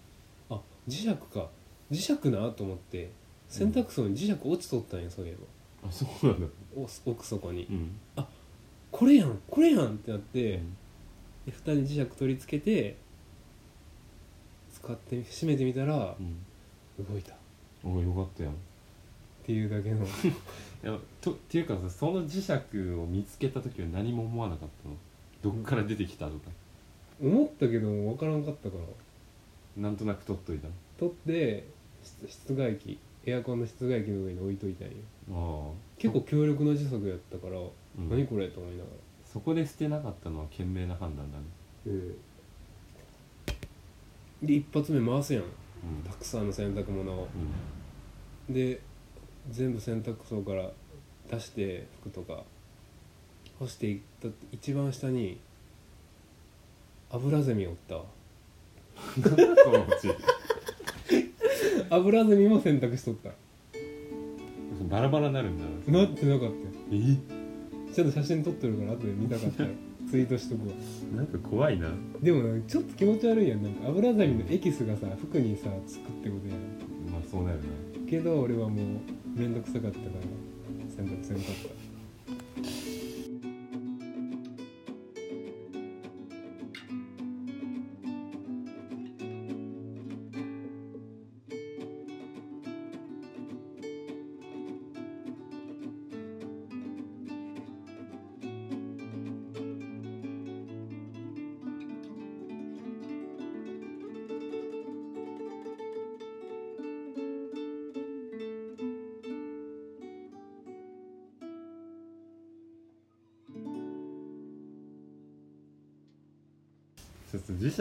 [0.49, 1.49] あ磁石か。
[1.91, 3.11] 磁石なと思って
[3.49, 5.33] 洗濯槽に磁石落ちとったんやそういえ
[5.83, 5.89] ば。
[5.89, 7.67] あそうなんだお奥底に。
[7.71, 8.01] うん。
[8.91, 10.77] これやんこれやんってなって、うん。
[11.47, 12.97] で蓋に磁石取り付けて
[14.73, 17.05] 使って閉めてみたらうん。
[17.05, 17.35] 動いた。
[17.35, 17.37] っ
[17.85, 18.53] およかったやん。
[18.53, 18.57] い
[19.45, 20.07] ていうだけの。
[20.83, 24.97] やとっていうかさその磁石を見つけた時は何も思わなかったの？
[25.43, 26.51] どっから出てきたとか、
[27.21, 28.85] 思ったけど分からんかったから。
[29.77, 31.67] なんとなく取っといた取って
[32.05, 32.97] 室室外機
[33.27, 34.95] エアコンの室外機の上に置いといたんよ。
[35.33, 35.73] ああ。
[35.99, 38.09] 結構強力な磁石やったから、うん。
[38.11, 38.97] 何これと思いながら。
[39.27, 41.45] そこで捨てなかったのは賢明な判断だね。
[44.43, 45.43] で一発目回すやん。
[45.43, 45.49] うん。
[46.09, 47.29] たくさんの洗濯物を。
[48.49, 48.55] うん。
[48.55, 48.81] で
[49.51, 50.71] 全部洗濯槽から
[51.31, 52.45] 出して服とか
[53.59, 55.41] 干していった一番下に
[57.11, 57.97] 油ゼミおった。
[57.97, 58.05] わ
[59.17, 60.15] そのうち
[61.91, 63.31] 油ゼミも洗濯しとった。
[64.89, 66.55] バラバラになるんだなってなかったよ。
[66.93, 67.17] え？
[67.95, 69.69] ちょっと写真撮ってるから後で見たかったら
[70.11, 70.75] ツイートしとくわ
[71.17, 71.91] なんか怖いな。
[72.21, 73.63] でもなちょっと気持ち悪いやん。
[73.63, 76.59] なんか油ゼミのエキスがさ服にさつくってことやん。
[77.13, 77.65] まあそうなるな。
[78.11, 78.79] けど俺はもう
[79.39, 80.13] 面倒くさかったから
[80.97, 81.84] 洗濯せんかった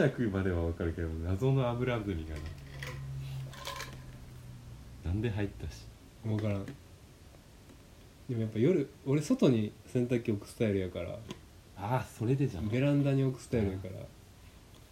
[0.02, 2.40] 石まではわかるけど謎の油ゼミがな
[5.06, 5.86] なんで入ったし。
[6.24, 6.64] 分からん。
[6.64, 6.72] で
[8.34, 11.10] もやっぱ夜俺外に洗濯機置くスタイルやから。
[11.76, 13.94] ああそれでじゃん、ベランダに置くスタイルやから。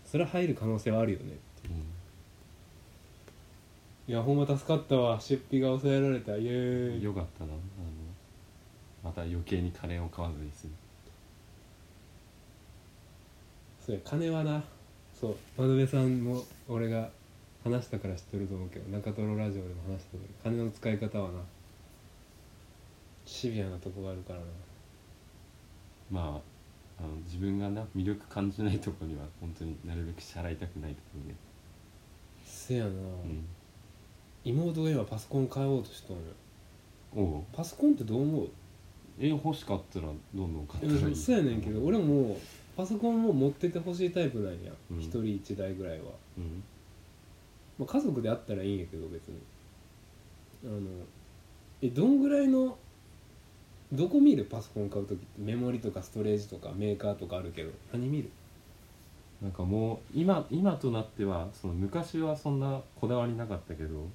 [0.05, 1.39] それは入る可能性はあるよね
[4.07, 5.21] いやほんま助かったわ。
[5.21, 6.37] 出費が抑えられた。
[6.37, 7.03] イエーイ。
[7.03, 7.53] よかったな。
[7.53, 7.61] あの
[9.03, 10.73] また余計に金を買わずに済む。
[13.87, 14.63] そうや金はな
[15.23, 15.37] そう。
[15.57, 17.09] 窓辺さんも俺が
[17.65, 21.39] 話したから知ってると思うけど中トロラジオでも話したけど金の使い方はな
[23.25, 24.45] シビアなとこがあるからな。
[26.11, 26.41] ま
[26.99, 31.35] ああの自分がな魅力感じないとこには本当になるべく支払いたくないところで、
[32.45, 33.45] せやな、うん、
[34.45, 36.23] 妹が今パソコン買おうとしとんよ
[37.15, 37.43] おう。
[37.53, 38.49] パソコンってどう思う？
[39.19, 41.17] え欲しかったらどんどん買ったらいい。
[41.17, 42.37] そうやねんけど俺も
[42.77, 44.73] パソコンも持っててほしいタイプなんや。
[44.91, 44.99] うん。
[44.99, 46.05] 一、人一台ぐらいは、
[46.39, 46.63] うん。
[47.79, 49.39] まあ、家族であったらいいんやけど別に。
[50.65, 50.81] あの
[51.83, 52.77] えどんぐらいの
[53.93, 55.27] どこ見るパソコン買う時って？
[55.39, 57.71] メモリとかストレージとかメーカーとかあるけど。
[57.93, 58.31] 何見る？
[59.43, 64.07] なんかもう今今となってはその昔はそんなこだわりなかったけど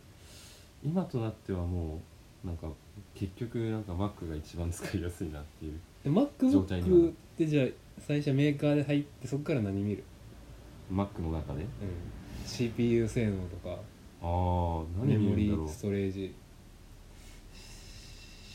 [0.82, 2.00] 今となってはも
[2.46, 2.68] うなんか
[3.14, 5.74] 結局なんか Mac が一番使いやすいなっていう。
[6.06, 6.10] で
[6.50, 7.68] 状態には MacBook ってじゃあ
[8.00, 10.04] 最初メーカーで入ってそこから何見る、
[10.92, 11.62] Mac の中で？
[11.62, 11.68] うん、
[12.46, 13.76] CPU 性能とか。
[14.22, 15.70] ああメモリ何見るんだろう。
[15.70, 16.34] ストレージ。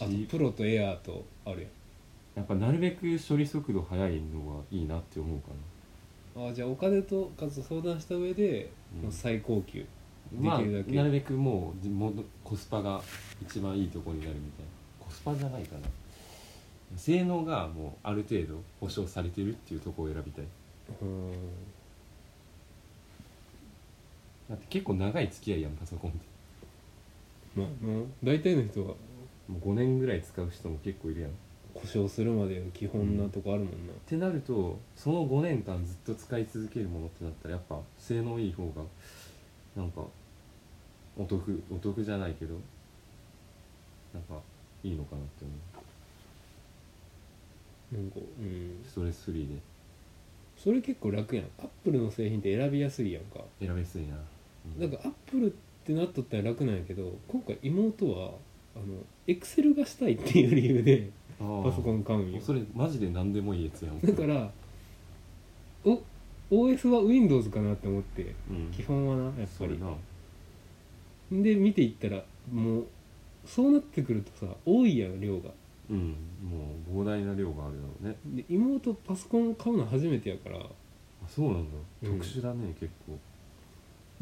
[0.00, 1.70] あとしプロとエアーとあるやん。
[2.34, 9.02] やっぱなるべく処理速度速いのはいいなって思うかあじゃあお金とかつ相談した上で、うん。
[9.02, 9.84] もう最高級。
[10.32, 10.96] なまあできるだけ。
[10.96, 13.02] なるべくもうじもコスパが
[13.42, 14.70] 一番いいところになるみたいな。
[14.98, 15.80] コスパじゃないかな
[16.96, 20.44] 性能がもうある程度保証されてるっていうところを選びたい。
[21.00, 21.32] うん。
[24.48, 26.20] だって結構長い付き合いやんパソコンって。
[27.56, 28.94] まあもう大体の人は。
[29.48, 31.30] もう5年ぐらい使う人も結構いるやん。
[31.30, 31.34] っ
[31.74, 38.82] 故障するまでの基本なとこあるもんな、てなるとその5年間ずっと使い続けるものってなったらやっぱ性能いい方が
[39.76, 40.02] なんか
[41.16, 42.54] お得お得じゃないけど
[44.12, 44.34] なんか
[44.84, 45.71] いいのかなって思う
[47.92, 48.82] なんかうん。
[48.88, 49.54] ストレスフリーで。
[50.56, 51.44] それ結構楽やん。
[51.58, 53.40] アップルの製品って選びやすいやんか。
[53.60, 54.16] 選びやすいな、
[54.80, 54.90] うん。
[54.90, 58.30] だからアップルってなっとったら楽なんやけど今回妹は
[58.76, 58.84] あの
[59.26, 61.70] エクセルがしたいっていう理由であー。
[61.70, 62.40] パソコン買うんよ。
[62.40, 64.00] それマジで何でもいいやつやん。
[64.00, 64.50] だから
[65.84, 66.00] お
[66.50, 68.70] OS は Windows かなって思ってうん。
[68.70, 69.48] 基本はなやっぱり。
[69.48, 69.92] それな。
[71.32, 72.86] で見ていったらもう
[73.46, 75.50] そうなってくるとさ多いやん量が
[75.92, 78.16] うんもう膨大な量があるだろうね。
[78.24, 80.58] で妹パソコン買うの初めてやから。
[80.58, 80.68] あ
[81.28, 83.18] そうなんだ、うん特殊だね結構。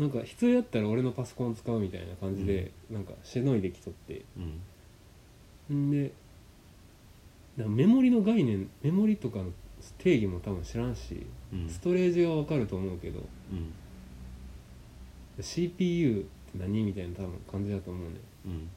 [0.03, 4.23] なんか必要やったら俺のパソコン使うみたいな感じで、なんかしのいできとって。
[5.71, 5.89] うん。
[5.89, 6.13] んで
[7.57, 9.53] なんかメモリの概念メモリとかの
[9.99, 11.69] 定義も多分知らんし、うん。
[11.69, 13.21] ストレージは分かると思うけど。
[13.53, 18.17] うん、CPU って何みたいな多分感じだと思うね。
[18.47, 18.69] うん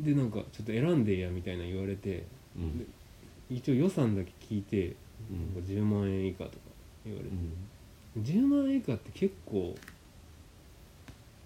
[0.00, 2.24] でなんかちょっと選んでやみたいな言われて
[2.56, 2.78] うん。
[2.78, 2.84] で
[3.50, 4.94] 一応予算だけ聞いて、
[5.30, 5.54] うん。
[5.54, 6.56] なんか10万円以下とか
[7.04, 7.34] 言われて。
[8.16, 8.22] う、ん。
[8.22, 9.74] 10万円以下って結構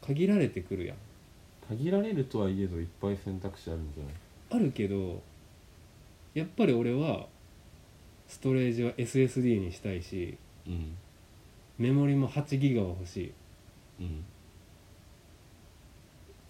[0.01, 0.97] 限られてくるやん。
[1.69, 4.15] 限られるとはいえどいっぱい選択肢あるんじゃない？
[4.51, 5.23] あるけど
[6.35, 7.27] やっぱり俺は
[8.29, 10.37] ストレージは SSD にしたいし
[10.67, 10.97] うん。
[11.79, 13.29] メモリも8ギガは欲しい。
[13.29, 13.33] っ
[14.01, 14.25] うん。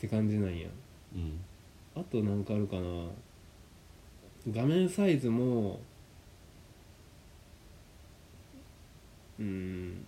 [0.01, 0.67] て感じなんや
[1.15, 1.39] うん
[1.95, 2.83] あとなんかあるかな。
[4.51, 5.79] 画面サイズも
[9.39, 10.05] うーん。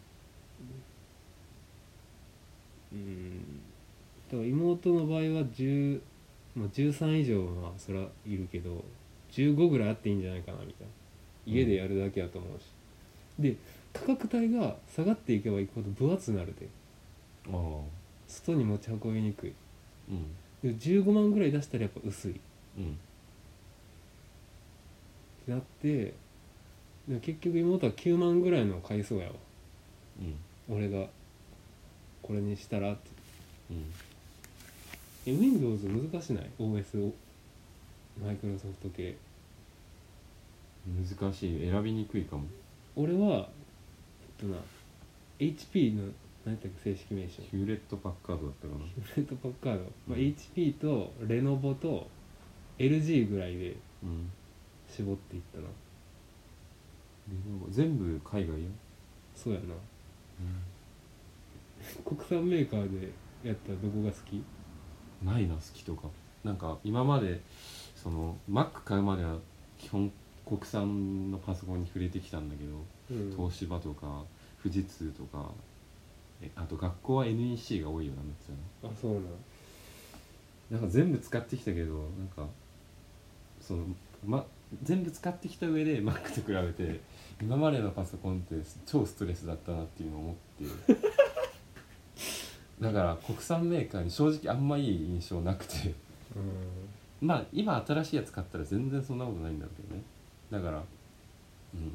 [2.93, 3.61] うーん。
[4.31, 6.01] だから妹の場合は10、
[6.57, 8.85] まあ、13以上はまあそりゃいるけど
[9.33, 10.93] 15ぐらいあっていいんじゃないかなみたいな。
[11.47, 12.65] 家でやるだけやと思うし、
[13.39, 13.57] で
[13.93, 16.67] 価格帯が下がっていけばいくほど分厚くなるで。
[17.47, 17.81] ああ。
[18.27, 19.53] 外に持ち運びにくい。
[20.09, 20.23] うん。
[20.23, 20.29] で
[20.69, 22.33] 15万ぐらい出したらやっぱ薄い。
[22.33, 22.41] って
[22.79, 22.99] うん。
[25.55, 26.15] なって
[27.09, 29.33] で結局妹は9万ぐらいの買いそうやわ。
[30.21, 30.77] うん。
[30.77, 31.07] 俺が
[32.23, 33.11] これにしたらって。
[33.71, 33.85] うん。
[35.27, 37.13] え Windows 難しない ?OS を。
[38.25, 39.17] マイクロソフト系。
[40.87, 41.71] 難しい。
[41.71, 42.45] 選びにくいかも。
[42.97, 43.49] 俺は
[44.39, 44.57] えっとな
[45.39, 46.11] HP の
[46.45, 47.43] 何やっけ正式名称？
[47.43, 48.85] ヒューレット・パッカードだったかな。
[48.85, 52.09] ヒューレットパッカード、まあ、うん HP とレノボと
[52.79, 54.31] LG ぐらいでうん。
[54.89, 55.65] 絞っていったな。
[57.71, 58.69] 全部海外よ、
[59.35, 59.67] そうやな。
[62.05, 63.11] 国産メーカーで
[63.43, 64.43] やったらどこが好き？
[65.25, 66.09] ないな好きとか。
[66.45, 67.41] なんか今まで
[67.97, 69.39] その Mac 買うまでは
[69.79, 70.13] 基本
[70.45, 73.31] 国産のパソコンに触れてきたんだけど、うん。
[73.35, 74.23] 東芝とか
[74.63, 75.51] 富士通とか
[76.45, 79.23] えあと学校は NEC が多いようなめっちゃあそうなん
[80.71, 82.47] なんか全部使ってきたけどなんか
[83.61, 83.85] その、
[84.27, 84.45] ま、
[84.83, 87.01] 全部使ってきた上で Mac と比べて
[87.41, 91.25] 今までのパソコンって超ストレスだったなっていうのを思って。
[92.81, 95.95] だから国産メーカーに正直あんまいい印象なくて。
[96.37, 96.41] う
[97.25, 97.27] ん。
[97.27, 100.03] まあ今新しいやつ買ったら全然そんなことないんだけどね。
[100.51, 100.83] だから
[101.75, 101.93] うん。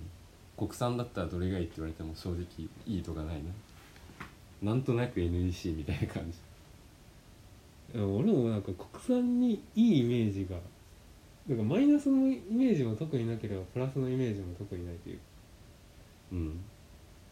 [0.57, 3.49] 国産だったらどれがいいって言われても正直いいとかないな
[4.61, 6.37] なんとなく NEC みたいな感じ。
[7.99, 10.57] 俺もなんか国産にいいイメージが
[11.47, 15.19] なんかマイナスのイメージも特になければプラスのイメージも特にないという。
[16.33, 16.61] うん。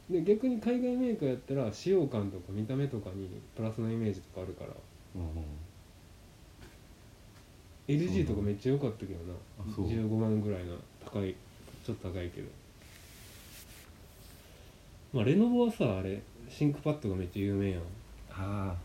[0.09, 4.69] で逆に海外メーカーやったら使用感とか見た目とかにプラスのイメージとかあるから。
[5.15, 5.29] うん
[7.87, 9.33] LG とかめっちゃ良かったけどな。
[9.65, 9.87] う。
[9.87, 11.33] 15万ぐらいの高い
[11.85, 12.47] ちょっと高いけど。
[15.13, 17.81] まあレノボはさあれシンクパッドがめっちゃ有名やん。
[18.31, 18.75] あ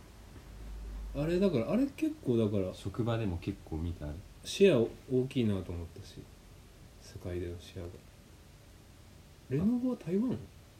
[1.14, 4.06] あれだからあれ結構だからあ職場でも結構見た。
[4.06, 6.16] あれシェア大きいなと思ったし。
[7.00, 7.88] 世界でのシェアが。
[9.50, 10.30] レノボは台湾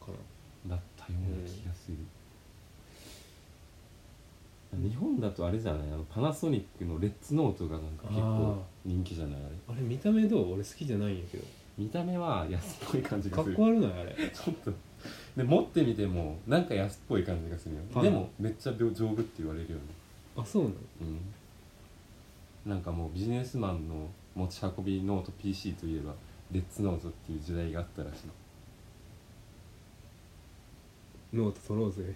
[0.00, 0.12] か
[0.68, 0.76] な？
[0.76, 1.96] だったような気がする、
[4.88, 5.88] 日本だとあれじゃない？
[5.92, 9.36] あのパナソニックのレッツノートがなんか結構人気じゃない？
[9.36, 9.74] あれ。
[9.74, 10.54] あれ見た目どう？
[10.54, 11.44] 俺好きじゃないんやけど。
[11.76, 13.52] 見た目は安っぽい感じかがする。
[13.54, 13.90] っこ悪ない？
[14.00, 14.14] あれ。
[14.32, 14.72] ちょっと
[15.36, 17.80] で持ってみてもなんか安っぽい感じがするよ。
[17.94, 18.04] はい。
[18.04, 19.84] でもめっちゃ丈夫って言われるよね。
[20.36, 20.74] あそうなの？
[22.66, 22.70] うん。
[22.70, 26.14] なんかもうビジネスマンの持ち運びノート PC といえば
[26.50, 28.20] Let's note っていう時代があったらし
[31.33, 31.37] い。
[31.37, 32.14] ノート取ろうぜ。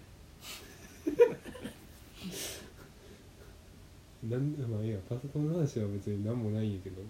[4.29, 7.03] なんでまあいいやパソコンの話は別に何もないんやけど。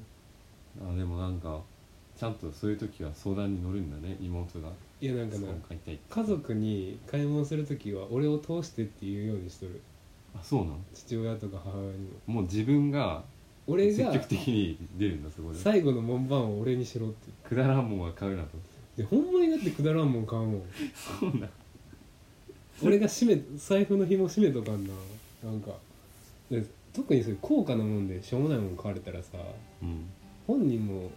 [0.80, 1.61] あでもなんか
[2.18, 4.70] ちゃんとそういう時は相談に乗るんだね妹が。
[5.00, 9.80] いやなんかな買いたい家族に買い物する時は俺を通してっていうようにしとる。
[10.34, 10.78] あそうなの？
[10.94, 12.34] 父親とか母親にも。
[12.34, 13.22] もう自分が
[13.66, 15.58] 俺が積極的に出るんだそこで。
[15.58, 17.30] 最後の門番を俺にしろって。
[17.46, 18.56] くだらんもんは買うなと。
[18.96, 20.62] でほんまにだってくだらんもん買うもん。
[21.20, 21.48] そうな
[22.82, 24.94] 俺が締め財布の紐締めとかんな。
[25.44, 25.72] なんか。
[26.50, 26.64] で
[26.94, 29.36] 特にそういう高価なもんでしょうもないもん買われたらさ。
[29.82, 30.06] うん。
[30.46, 31.10] 本人も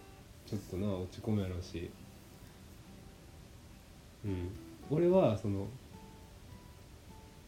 [0.50, 1.88] ちょっとな落ち込むやろうし。
[4.24, 4.50] うん。
[4.90, 5.68] 俺はその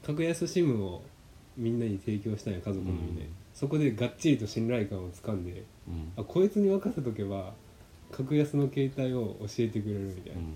[0.07, 1.03] 格安 SIM を
[1.57, 2.87] みんなに提供したんや家族に。
[3.17, 3.27] ね、うん。
[3.53, 6.13] そこでがっちりと信頼感をつかんでうん。
[6.17, 7.55] あこいつに任せとけば
[8.13, 10.55] 格安の携帯を教えてくれるみたいな、うん。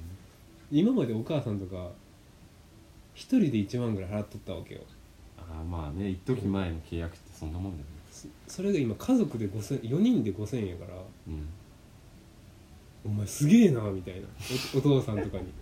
[0.70, 1.90] 今までお母さんとか
[3.14, 4.82] 一人で1万ぐらい払っとったわけよ。
[5.36, 7.90] ああまあね一時前の契約ってそんなもんだよね。
[8.12, 10.92] そそれが今家族で5000 4人で5000円やから。
[11.26, 11.49] うん
[13.07, 14.27] お前すげえなみたいな。
[14.75, 15.53] おお父さんとかに。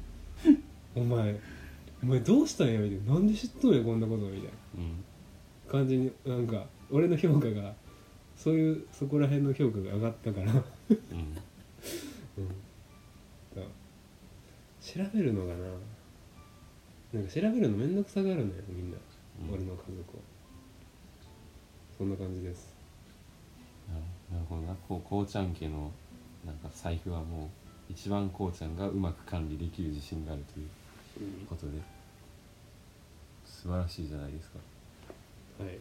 [0.96, 1.38] お前
[2.02, 3.14] お前どうしたんやみたいな。
[3.14, 4.50] なんで知っとんやこんなことみたいな。
[4.76, 5.04] うん。
[5.68, 7.74] 感じになんか俺の評価が
[8.36, 10.58] そういうそこら辺の評価が上がったから、うん、
[12.38, 12.48] うん。
[13.56, 13.62] ら
[14.80, 15.64] 調べるのがな
[17.12, 18.96] なんか調べるのめんどくさがるのよみんな、
[19.48, 19.54] うん。
[19.54, 20.22] 俺の家族は。
[21.96, 22.74] そんな感じです。
[24.30, 24.74] なるほどな。
[24.88, 25.92] こうこうちゃん家の
[26.46, 31.72] なんか財布はもう一番こうちゃんがうまく管理できる自信があるということで。
[33.46, 34.58] 素晴らしいじゃないですか。
[35.62, 35.78] はい。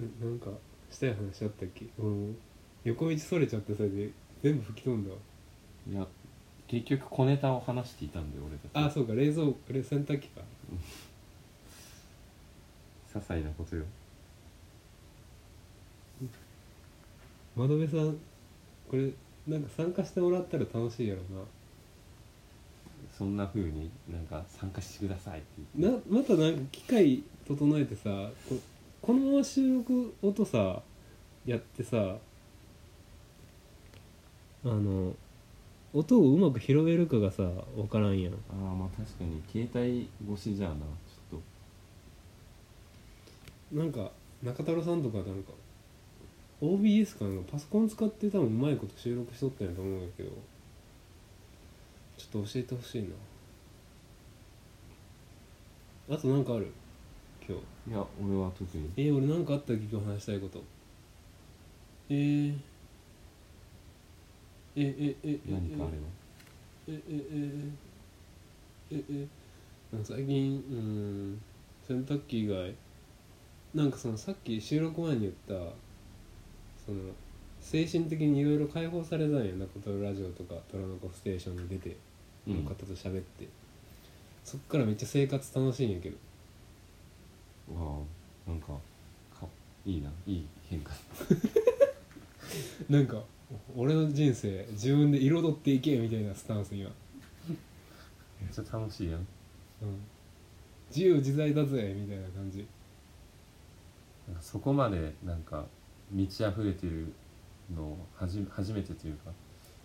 [0.00, 0.50] ななんか
[0.90, 1.86] したい話あったっけ？
[1.98, 2.34] 俺も
[2.84, 4.10] 横道それちゃってそれで
[4.42, 5.16] 全部吹き飛んだわ。
[5.90, 6.06] いや
[6.68, 8.70] 結局小ネタを話していたんで俺たち。
[8.74, 10.42] あそうか冷蔵洗濯機か。
[13.12, 13.84] 些細なことよ
[17.56, 18.16] 窓辺さん
[18.90, 19.10] これ
[19.46, 21.20] なんか参加してもらったら楽しいやろ
[23.16, 25.86] そんな風になんか参加してくださいって。
[25.86, 28.56] なまたなんか機械整えてさこ
[29.00, 30.80] このまま収録音さ
[31.44, 32.16] やってさ
[34.64, 35.14] あの
[35.92, 37.42] 音をうまく拾えるかがさ
[37.76, 38.32] 分からんやん。
[38.32, 41.40] ああまあ確かに携帯越しじゃあなちょっ
[43.72, 43.76] と。
[43.76, 44.10] なんか
[44.42, 45.52] 中太郎さんとかなんか
[46.62, 50.30] OBS かなんかパソコン使って多分うまいこと収録しとったんやと思うんだけど
[52.16, 53.08] ちょっと教えてほしいな。
[56.14, 56.70] あとなんかある？
[57.48, 57.90] 今日。
[57.90, 58.88] いや俺は特に。
[58.96, 60.62] えー、俺なんかあったっけ今日話したいこと。
[62.10, 62.54] えー、
[64.76, 66.06] えええええ何かあれば？
[66.88, 67.00] ええ
[68.92, 69.26] えええ
[69.92, 71.40] なんか最近うん。
[71.88, 72.72] 洗濯機以外。
[73.74, 75.54] なんかそのさっき収録前に言った
[76.84, 76.98] その
[77.60, 81.96] 精神的にいろいろ解放されたんや中トロラジオとか「トラノコステーション」に出て
[82.46, 82.64] うん。
[82.64, 83.48] の方と喋って、
[84.44, 86.16] そっからめっちゃ生活楽しいんやけど。
[87.74, 88.00] わ
[88.46, 88.66] あなんか
[89.38, 89.46] か
[89.86, 90.92] いいないい変化。
[92.90, 93.22] なんか
[93.76, 96.90] 俺の人生自分で彩っていけみたいなスタンス今、
[97.48, 99.20] めっちゃ楽しいやん。
[99.20, 99.26] うん、
[100.88, 102.66] 自由自在だぜみたいな感じ。
[104.26, 105.64] なんかそこまでなんか
[106.12, 107.12] 満ち溢れてる
[107.74, 109.30] のをはじ初めてというか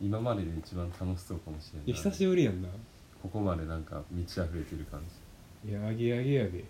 [0.01, 1.93] 今までで一番楽しそうかもしれない。
[1.93, 2.67] 久しぶりやんな。
[3.21, 5.01] ここまでなんか満ち溢れてる感
[5.63, 5.71] じ。
[5.71, 6.63] いやあげあげやで。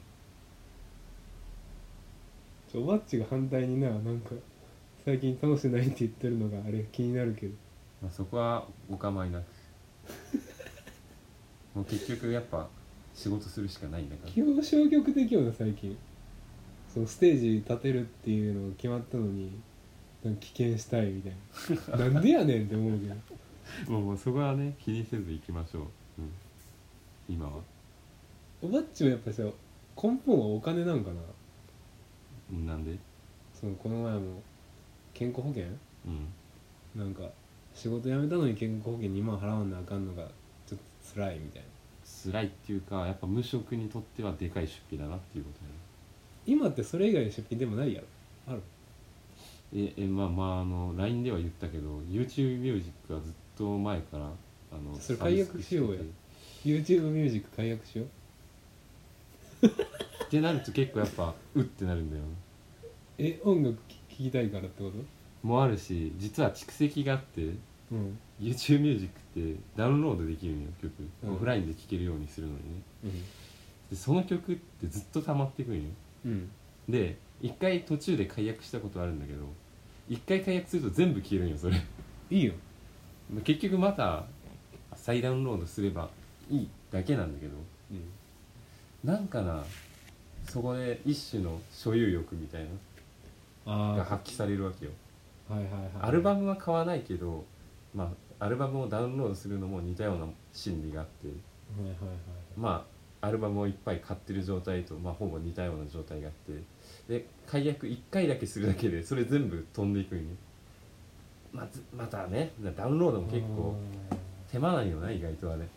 [2.71, 4.31] ちょおばっちが反対にななんか
[5.03, 7.53] 最近楽しくないって言ってるのがあれ気になるけど。
[8.01, 9.43] まあ、そこはお構いなく。
[11.75, 12.69] もう結局やっぱ
[13.13, 14.31] 仕事するしかないんだから。
[14.31, 15.97] 基本消極的よな最近
[16.97, 19.51] そのステージ立てるっていうのが決まったのに
[20.23, 21.33] なんか棄権したいみたい
[21.99, 22.05] な。
[22.11, 23.15] なんでやねんって思うけど。
[23.91, 25.83] もうもうそこはね気にせず行きましょう、
[26.19, 27.61] うん、今は。
[28.63, 29.51] おばっちはやっぱさ根
[30.25, 31.17] 本はお金なんかな。
[32.51, 32.97] うんなんで？
[33.53, 34.41] そのこの前も
[35.13, 35.65] 健康保険？
[35.65, 36.99] うん。
[36.99, 37.29] なんか
[37.75, 40.27] 仕事辞めたのに健康保険2万払わなあかんのが
[40.65, 41.67] ちょっと辛いみたいな。
[42.31, 45.76] 辛いっていうかやっぱ無職にとってはでかい出費だなっていうことだね
[46.47, 48.07] 今ってそれ以外の出費でもないやろ。
[48.47, 48.61] ある。
[49.75, 54.25] ええまあまああの LINE では言ったけど YouTube ミュージックはずっと前から
[54.71, 56.01] あのそれ解約しようや。
[56.63, 58.05] YouTube ミュージック解約しよ
[59.61, 59.67] う。
[59.67, 62.23] ってなると結構やっぱうってなるんだよ。
[62.23, 62.29] な
[63.17, 65.47] え音楽聴きたいからってこと？
[65.47, 67.43] もあるし実は蓄積があって
[67.91, 68.17] うん。
[68.39, 69.19] YouTube ミュージック
[69.51, 70.93] ってダウンロードできるんよ曲、
[71.23, 71.33] うん。
[71.33, 72.63] オフラインで聴けるようにするのにね。
[73.05, 73.11] うん。
[73.89, 75.81] でその曲ってずっと溜まってくんよ
[76.27, 76.49] うん。
[76.89, 79.39] で一回途中で解約したことあるんだけど
[80.09, 81.81] 一回解約すると全部消えるんよそれ。
[82.29, 82.53] いいよ。
[83.43, 84.25] 結局また
[84.95, 86.09] 再ダウンロードすれば
[86.49, 87.53] いいだけなんだけど
[87.91, 89.09] うん。
[89.09, 89.63] なんかな
[90.47, 92.63] そこで一種の所有欲みたい
[93.65, 94.91] なのがあ発揮されるわけよ。
[95.49, 95.89] あはいはいはい。
[96.01, 97.45] アルバムは買わないけど
[97.93, 102.17] まあアルバムをダウンロードするのも似たような心理があってはいはいはい。
[102.55, 106.61] まあアルバムをいっぱい買ってる状態と、まあ、ほぼ似たような状態があって
[107.19, 110.23] で解約1回だけするだけでそれ全部飛んでいくんよ。
[111.51, 113.75] まずまたねダウンロードも結構
[114.51, 115.67] 手間なんよな意外とはね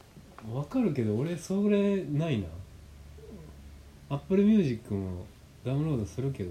[0.53, 2.47] わかるけど俺それないな。
[4.11, 5.25] Apple Music も
[5.65, 6.51] ダウンロードするけど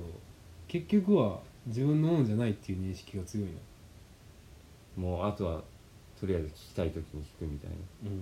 [0.67, 5.03] 結局は自分のものじゃないっていう認識が強いな。
[5.03, 5.61] もうあとは
[6.19, 7.75] とりあえず聞きたい時に聞くみたいな。
[8.05, 8.21] うん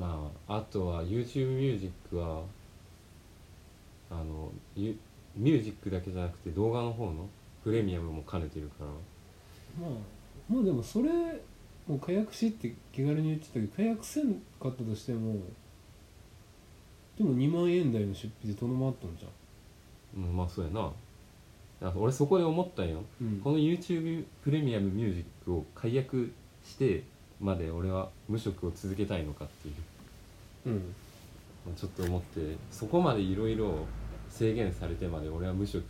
[0.00, 2.42] まああとは YouTube ミュージックは
[4.10, 4.96] あのユ
[5.36, 7.28] ミュージックだけじゃなくて動画の方の
[7.62, 8.86] プレミアムも兼ねてるから。
[9.86, 9.90] まあ
[10.50, 11.10] まあでもそれ
[11.86, 15.34] もう解約しって気軽に言ってたけど解約せんかったとしても
[17.16, 19.26] でも2万円台の出費でとどまっとんじ
[20.16, 20.90] うんまあそうやな。
[21.82, 23.04] あ俺そこで思ったんよ。
[23.20, 23.40] ゃん、うん。
[23.40, 26.32] この YouTube プレミアムミュージックを解約
[26.64, 27.04] して
[27.40, 29.74] まで俺は無職を続けたいのかっていう
[30.66, 30.94] うん。
[31.66, 33.86] まあちょっと思ってそこまでいろいろ
[34.30, 35.84] 制限されてまで俺は無職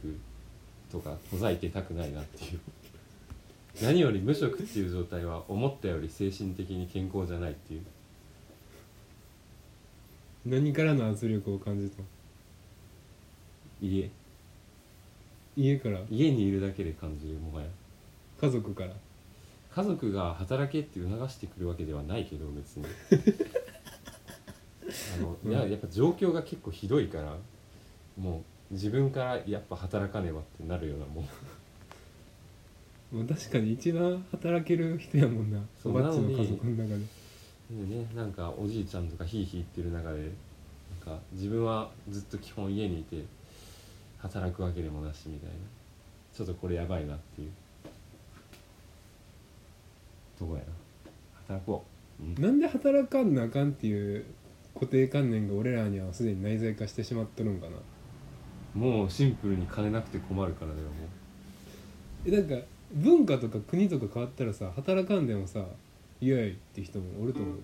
[0.91, 2.61] とかほざいてたくないなっていう。
[3.83, 7.83] 何より無職っていう状態は思ったより精神的に健康じゃないっていう。
[10.47, 12.03] 何からの圧力を感じた
[13.83, 14.11] 家。
[15.57, 16.01] 家から？
[16.11, 17.69] 家にいるだけで感じるもはや。
[18.41, 18.93] 家族から？
[19.73, 22.87] 家族が働けって促してくるわけではないけど別に
[25.19, 27.37] あの、いややっぱ状況が結構ひどいから
[28.19, 31.25] もう自分からやっぱ働かねばってなるようなも
[33.13, 35.61] う もう確かに一番働ける人やもんな。
[35.83, 37.01] そばっちの家族の中で。
[37.71, 43.25] でねなんかおじいちゃんとかヒーヒー言ってる中でなんか自分はずっと基本家にいて
[44.19, 45.55] 働くわけでもなしみたいな。
[46.33, 47.51] ちょっとこれやばいなっていう。
[50.39, 50.67] どこやな。
[51.49, 51.85] 働こ
[52.21, 54.25] う、うん、なんで働かんなあかんっていう
[54.75, 57.73] 固定観念が俺らにはすでに内在化してしまっとるんかな。
[58.75, 60.93] もうシンプルに金なくて困るからだよも
[62.25, 65.65] えなんか文化とか国とか変わったらさ働かんでもさ
[66.21, 67.57] イエーイって人もおると思う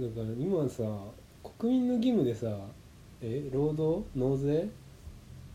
[0.00, 0.82] だから今さ
[1.58, 2.48] 国民の義務でさ
[3.20, 4.68] え労働納税？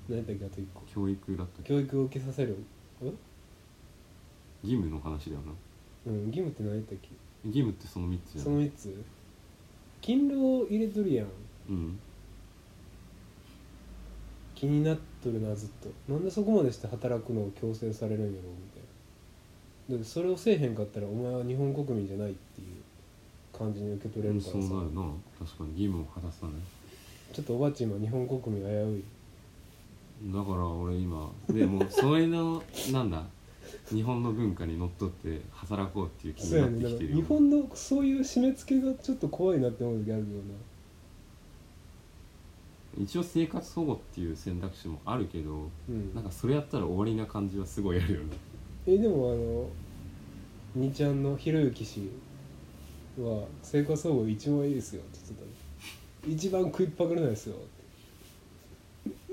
[0.07, 0.81] 何やったっけあと一個。
[0.81, 1.69] う教育だったっけ？
[1.69, 2.57] 教育を受けさせる？
[4.63, 5.53] 義務の話だよな。
[6.07, 7.09] うん義務って何やったっけ？
[7.45, 9.03] 義務ってその3つじゃそのん3つ？
[10.01, 11.27] 勤労入れとるやん。
[11.69, 11.99] うん。
[14.55, 15.89] 気になっとるなずっと。
[16.11, 18.39] なんでそこまでして働くのを強制されるんやろみ
[18.73, 18.81] たい
[19.89, 19.95] な。
[19.97, 22.39] だってそれをせえへんかったらお前は日本国民じゃないって
[23.57, 24.59] 感じに受け取れるからさ。
[24.67, 25.01] そうなるな。
[25.39, 26.53] 確かに義務を果たさない
[27.33, 29.03] ちょっとおばっち今日本国民危うい。
[30.25, 33.23] だから俺今でもうそれのなんだ
[33.93, 40.25] 日本の文化にのっとって働こうっていう気になってきてるよ日本のそういう締め付けがちょっと怖いなって思う時あるよ
[42.99, 45.57] 一応生活保護っていう選択肢もあるけどな
[45.89, 46.15] うん。
[46.15, 48.25] なんかそれやったら終わりな感じはすごいあるよね。
[48.87, 49.69] えでもあの
[50.75, 52.09] 兄ちゃんのひろゆき氏
[53.23, 56.33] は生活保護一番いいですよって言ってたの。
[56.33, 57.57] 一番食いっぱぐれないですよっ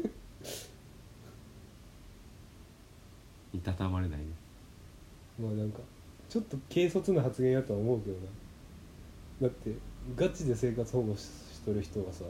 [0.02, 0.08] て。
[3.54, 4.24] いたたまれないね。
[5.40, 5.80] まあなんか
[6.28, 8.22] ちょっと軽率な発言やとは思うけどな。
[9.42, 9.72] だって
[10.16, 12.24] ガチで生活保護ししとる人はさ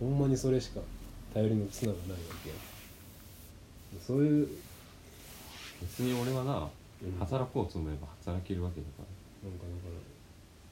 [0.00, 0.80] ほんまにそれしか
[1.34, 2.54] 頼りの綱がないわけや
[4.00, 4.48] そういう
[5.80, 6.68] 別に俺はな
[7.02, 7.18] うん。
[7.18, 9.04] 働こうと思えば働けるわけだか
[9.44, 10.17] なんかだからん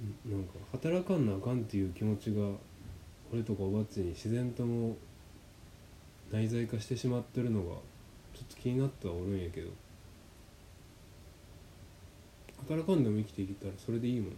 [0.00, 2.42] なんか働かんなあかんっていう気持ちが
[3.32, 4.96] 俺とかおばっちに自然とも
[6.30, 7.66] 内在化してしまってるのが
[8.34, 9.70] ちょっと気になってはおるんやけど
[12.68, 14.36] 働かんでも生きていけたらそれでいいもんな。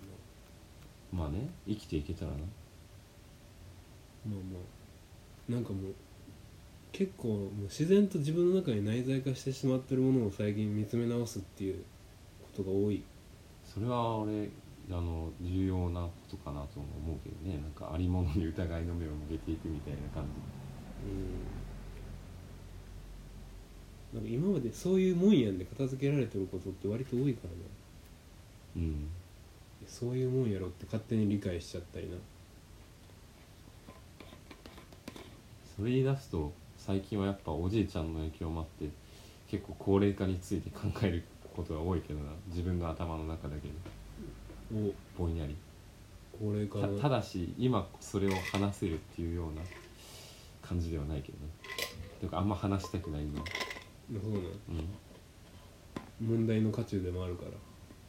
[1.12, 2.36] らまあね生きていけたらな。
[2.36, 4.59] まあま
[5.48, 5.94] あなんかもう
[6.92, 11.82] 結構もう自然と自分の中に内在化してしまってるものを最近見つめ直すっていう
[12.54, 13.02] ことが多い。
[13.64, 14.50] それは俺
[14.91, 17.61] あの重要なことかなとも思うけどね。
[17.61, 20.26] なんかありものに疑いの目を向けていくみたいな感う
[24.16, 24.18] ん。
[24.18, 27.57] なんか今までそういうもんやんで片付けられてることって割と多いからね。
[28.76, 29.09] うん。
[29.86, 32.16] そういうもんやろって勝手に理解しちゃったりな。
[35.76, 38.89] それ言い出すと最近はやっぱおじいちゃんの影響もあって
[39.49, 41.22] 結構高齢化について考える
[41.55, 42.32] ことが多いけどな。
[42.49, 43.74] 自分の頭の中だけで
[44.74, 45.56] おぼんやり。
[46.38, 49.62] 高齢化のたただし今それを話せるっていうような
[50.62, 51.50] 感じではないけどね。
[52.20, 53.42] というかあんま話したくない今
[54.20, 54.42] そうなん。
[54.42, 54.44] う
[56.24, 56.28] ん。
[56.28, 57.50] 問題の渦中でもあるから。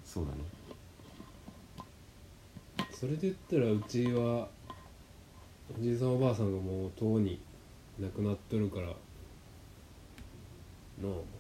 [0.04, 0.38] そうだね。
[2.92, 4.48] それで言ったらうちは
[5.78, 7.40] おじいさんおばあさんがもうとうに
[8.00, 8.88] 亡くなっとるから。
[8.88, 8.94] な
[11.08, 11.39] あ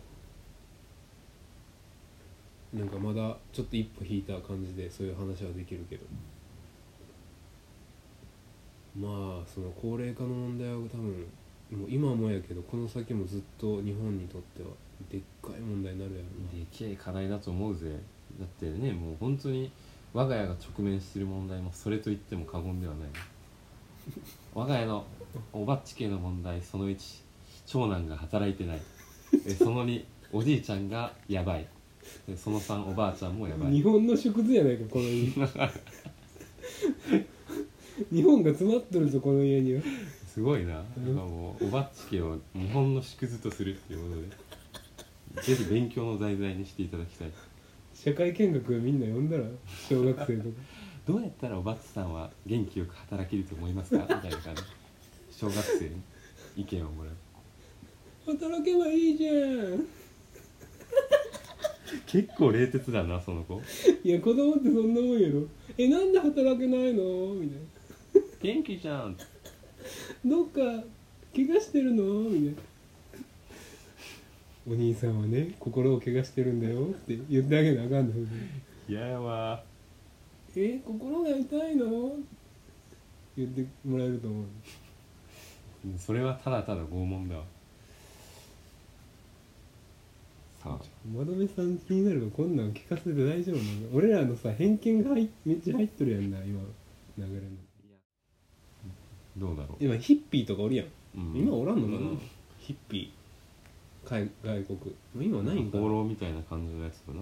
[2.73, 6.05] なんかまだちょっと一歩引いた感じでそういう話はできるけど。
[8.99, 11.25] まあその高齢化の問題は多分
[11.71, 14.69] もう今もやけどこの先もずっと日本にとっては
[15.09, 16.59] でっかい問題になるやろな。
[16.59, 17.95] でけえ課題だと思うぜ。
[18.39, 19.71] だってねもう本当に
[20.13, 23.09] 我が家が直面してる問題もそれと言っても過言ではない。
[24.53, 25.05] 我が家の
[25.53, 27.23] おばっち系の問題その1
[27.67, 28.81] 長男が働いてない。
[29.57, 30.03] その2
[30.33, 31.67] おじいちゃんがやばい。
[32.37, 33.73] その3おばあちゃんもやばい。
[33.73, 35.27] 日本の縮図やないかこの家
[38.11, 39.81] 日本が詰まっとるぞこの家には。
[40.27, 45.43] すごいな、なんかもうおばっち家を日本の縮図とするっていうことで。
[45.43, 47.31] ぜひ勉強の題材にしていただきたい。
[47.93, 49.43] 社会見学みんな呼んだら
[49.89, 50.55] 小学生とか。
[51.05, 54.03] どうやったらおばっちさんは元気よく働けると思いますか？
[54.03, 54.61] みたいな感じ。
[55.31, 56.01] 小学生に
[56.55, 57.13] 意見をもらう。
[58.37, 59.85] 働けばいいじゃん
[62.05, 63.61] 結構冷徹だなその子。
[64.03, 65.43] いや子供ってそんなもんやろ。
[65.77, 67.33] えなんで働けないの？
[67.35, 67.57] みた
[68.19, 69.17] い元気じゃん。
[70.23, 70.59] などっか
[71.35, 72.03] 怪我してるの？
[72.29, 72.61] みたいな。
[74.69, 76.81] お兄さんはね心を怪我してるんだよ。
[76.81, 78.13] って言ってあげなあかんの
[78.87, 79.63] 嫌やわ。
[80.55, 82.13] え心が痛いの？
[83.37, 84.45] 言ってもらえると思う。
[85.97, 87.43] それはただただ拷問だわ
[90.83, 93.95] さあ窓辺さん気になるのこんなん聞かせて大丈夫なの？
[93.95, 96.61] 俺らのさ偏見が入っめっちゃ入っとるやんな今
[97.17, 97.41] 流れの。
[99.37, 101.39] どうだろう、今ヒッピーとかおるやん、うん。
[101.39, 102.19] 今おらんのかな、うん。
[102.59, 104.09] ヒッピー。
[104.09, 104.77] 海外国。
[105.15, 107.21] 今ないんかな、放浪みたいな感じのやつかな。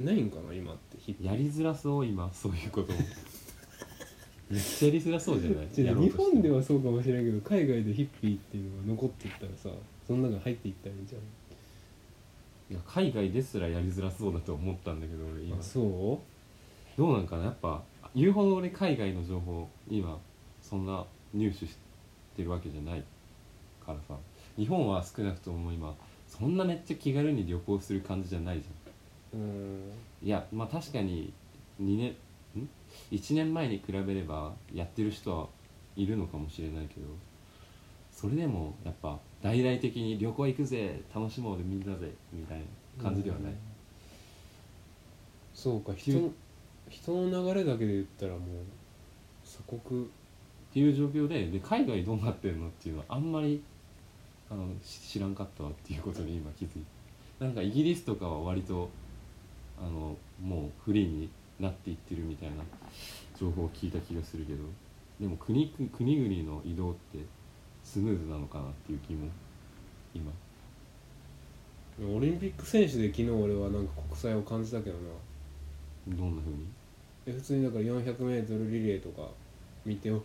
[0.00, 0.06] うん。
[0.06, 1.26] ないんかな今ってヒッピー。
[1.26, 2.30] やりづらそう今。
[2.32, 2.98] そういうことも。
[4.50, 5.68] めっちゃやりづらそうじゃない？
[6.02, 9.70] 日本ではそうかもしれんけど海外でヒッピーっていうのが残っていったらさ
[10.06, 11.22] その中に入っていったらいいじゃん
[12.70, 15.56] いや海外ですらやりづらそうだと思ったんだけど俺今。
[15.58, 16.20] あそ
[16.96, 17.46] どうなんかな？
[17.46, 17.82] やっぱ
[18.14, 20.18] 言うほど俺海外の情報今
[20.62, 21.04] そんな
[21.34, 21.76] 入手し
[22.36, 23.02] てるわけじゃない
[23.84, 24.14] からさ。
[24.56, 25.94] 日本は少なくとも今
[26.28, 29.40] そんなめっちゃ気軽に旅行する感じじゃないじゃん。
[29.40, 29.80] ううん。
[30.22, 31.32] いやまあ確かに
[31.82, 32.10] 2年
[32.60, 32.68] ん
[33.10, 35.48] ？1年前に比べればやってる人は
[35.96, 37.06] いるのかもしれないけど
[38.20, 42.58] それでもやっぱ大々的に旅行行くぜ楽しもうでみんなでみたい
[42.98, 43.52] な感じではない、
[45.54, 46.30] そうか人の
[46.88, 48.40] 人の流れだけで言ったらもう
[49.44, 50.04] 鎖国。
[50.70, 53.60] っていう状況でで海外どうなってんのっていうのはあんまり
[54.48, 56.84] あのし知らんかったわっていうことに今気づい
[57.40, 58.88] たなんかイギリスとかは割と
[59.80, 62.62] あのもうフリーになっていってるみたいな
[63.36, 64.62] 情報を聞いた気がするけど。
[65.20, 67.18] でも国国々の移動って
[67.90, 69.26] スムーズなのかなっていう気も
[70.14, 70.30] 今。
[72.02, 76.16] オリンピック選手で昨日俺はなんか国際を感じたけどな。
[76.16, 76.64] どんな風に？
[77.26, 79.28] え普通にだから 400m リレーとか
[79.84, 80.22] 見てお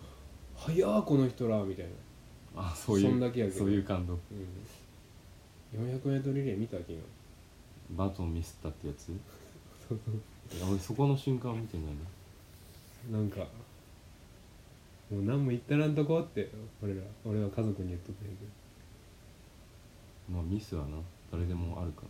[0.55, 1.85] 早っこの人らみたい
[2.55, 3.57] な、あそういうそんだけやけど。
[3.59, 4.13] そういう感動。
[5.73, 6.99] うん、400m リレー見た昨日。
[7.91, 9.09] バトンミスったってやつ？
[10.55, 11.85] いや俺そこの瞬間を見てない
[13.11, 13.17] な。
[13.19, 13.45] なんか
[15.11, 16.49] もう何も言ったらんとこって
[16.81, 18.51] 俺ら俺は家族に言っとったんやけど。
[20.33, 20.97] まあミスはな
[21.31, 22.07] 誰でもあるから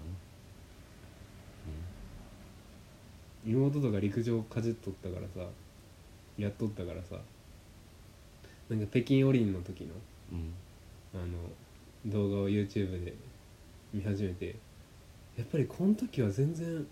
[3.45, 5.47] 妹とか陸上かじっとったからさ
[6.37, 7.17] やっとったからさ
[8.69, 9.93] なんか北京五輪の時の
[10.31, 10.53] うん。
[11.13, 13.13] あの動画を YouTube で
[13.93, 14.55] 見始めて
[15.37, 16.85] やっぱりこの時は全然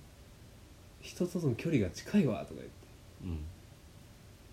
[1.01, 2.72] 人との距離が近いわとか言って。
[3.24, 3.39] うん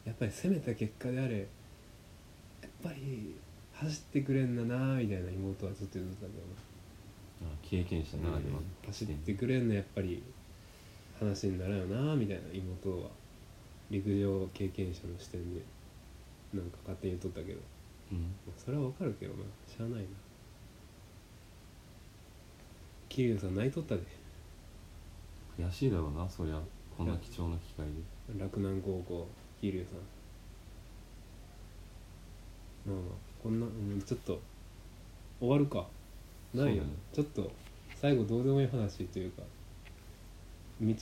[0.04, 3.34] やっぱり攻めた結果であれやっぱり
[3.74, 6.32] 走ってくれんだなみたいな妹はずっと言ってたけ
[7.42, 8.60] あ経験者どな、では。
[8.86, 10.22] 走ってくれんのやっぱり
[11.18, 13.08] 話にならんよなみたいな妹は
[13.90, 15.62] 陸上経験者の視点で
[16.52, 17.60] なんか勝手に言っとったけど。
[18.12, 18.34] うん。
[18.56, 20.06] それはわかるけどなしゃあないな。
[23.08, 24.02] 桐生さん泣いとったで。
[25.58, 26.60] 悔しいだろうなそりゃ。
[26.96, 28.38] こんな貴重な機会で。
[28.38, 29.28] 洛南高校
[29.60, 29.98] 桐生さん。
[33.42, 34.40] こんな、うん、ちょっと
[35.38, 35.86] 終わるか。
[36.54, 36.90] ないよ、ね。
[37.12, 37.50] ちょっと
[38.00, 39.42] 最後どうでもいい話というか
[40.80, 40.94] 道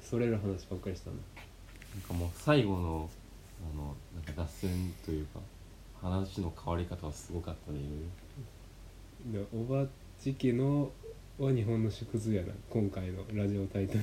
[0.00, 3.10] それる話ばっかりしたななんかもう最後の
[3.72, 5.40] あのなんか脱線というか
[6.00, 7.82] 話の変わり方はすごかったねい
[9.32, 9.40] ろいろ。
[9.40, 9.88] でおば
[10.20, 10.92] ち家の
[11.38, 13.98] は日本の縮図やな今回のラジオタイト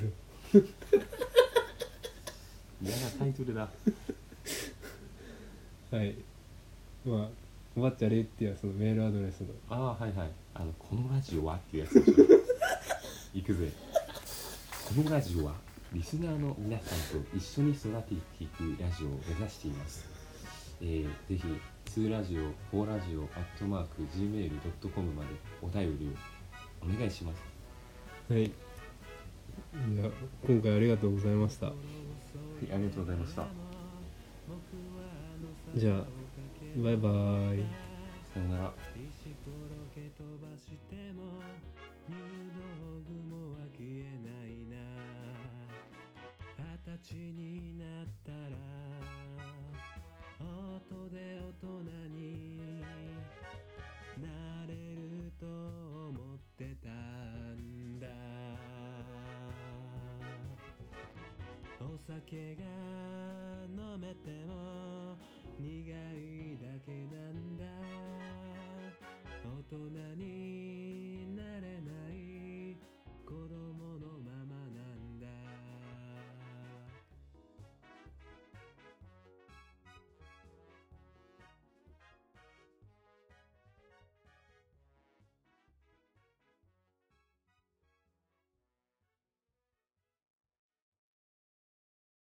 [0.53, 0.67] ル
[2.81, 3.69] 嫌なタイトルだ。
[5.91, 6.15] はい。
[7.05, 7.29] まあ
[7.75, 9.47] おばっちゃれっていうそのメールアドレスの。
[9.69, 10.31] ああはいはい。
[10.53, 12.03] あのこのラジオはっていうやつ。
[12.03, 12.25] でしょ
[13.33, 13.71] 行くぜ。
[14.87, 15.53] このラジオは
[15.93, 20.05] リスナーの皆さんと一緒に育てていくラジオを目指しています。
[20.81, 25.29] えー、ぜひ2ラジオ4ラジオアットマーク Gmail.com まで
[25.61, 26.07] お便り
[26.81, 27.43] をお願いします。
[28.33, 28.70] はい
[29.95, 30.09] じゃあ
[30.47, 31.67] 今回ありがとうございました。
[31.67, 31.75] はい
[32.73, 33.47] ありがとうございました。
[35.75, 36.05] じゃあ
[36.77, 37.09] バイバ
[37.55, 37.91] イ。
[38.33, 39.11] さよな二
[46.85, 48.37] 十歳になったら
[50.39, 51.67] 音で大人
[52.15, 52.20] に
[62.07, 62.63] 酒が
[63.69, 65.15] 飲めても
[65.59, 67.65] 苦いだけなんだ。
[69.43, 69.75] 大人
[70.17, 70.50] に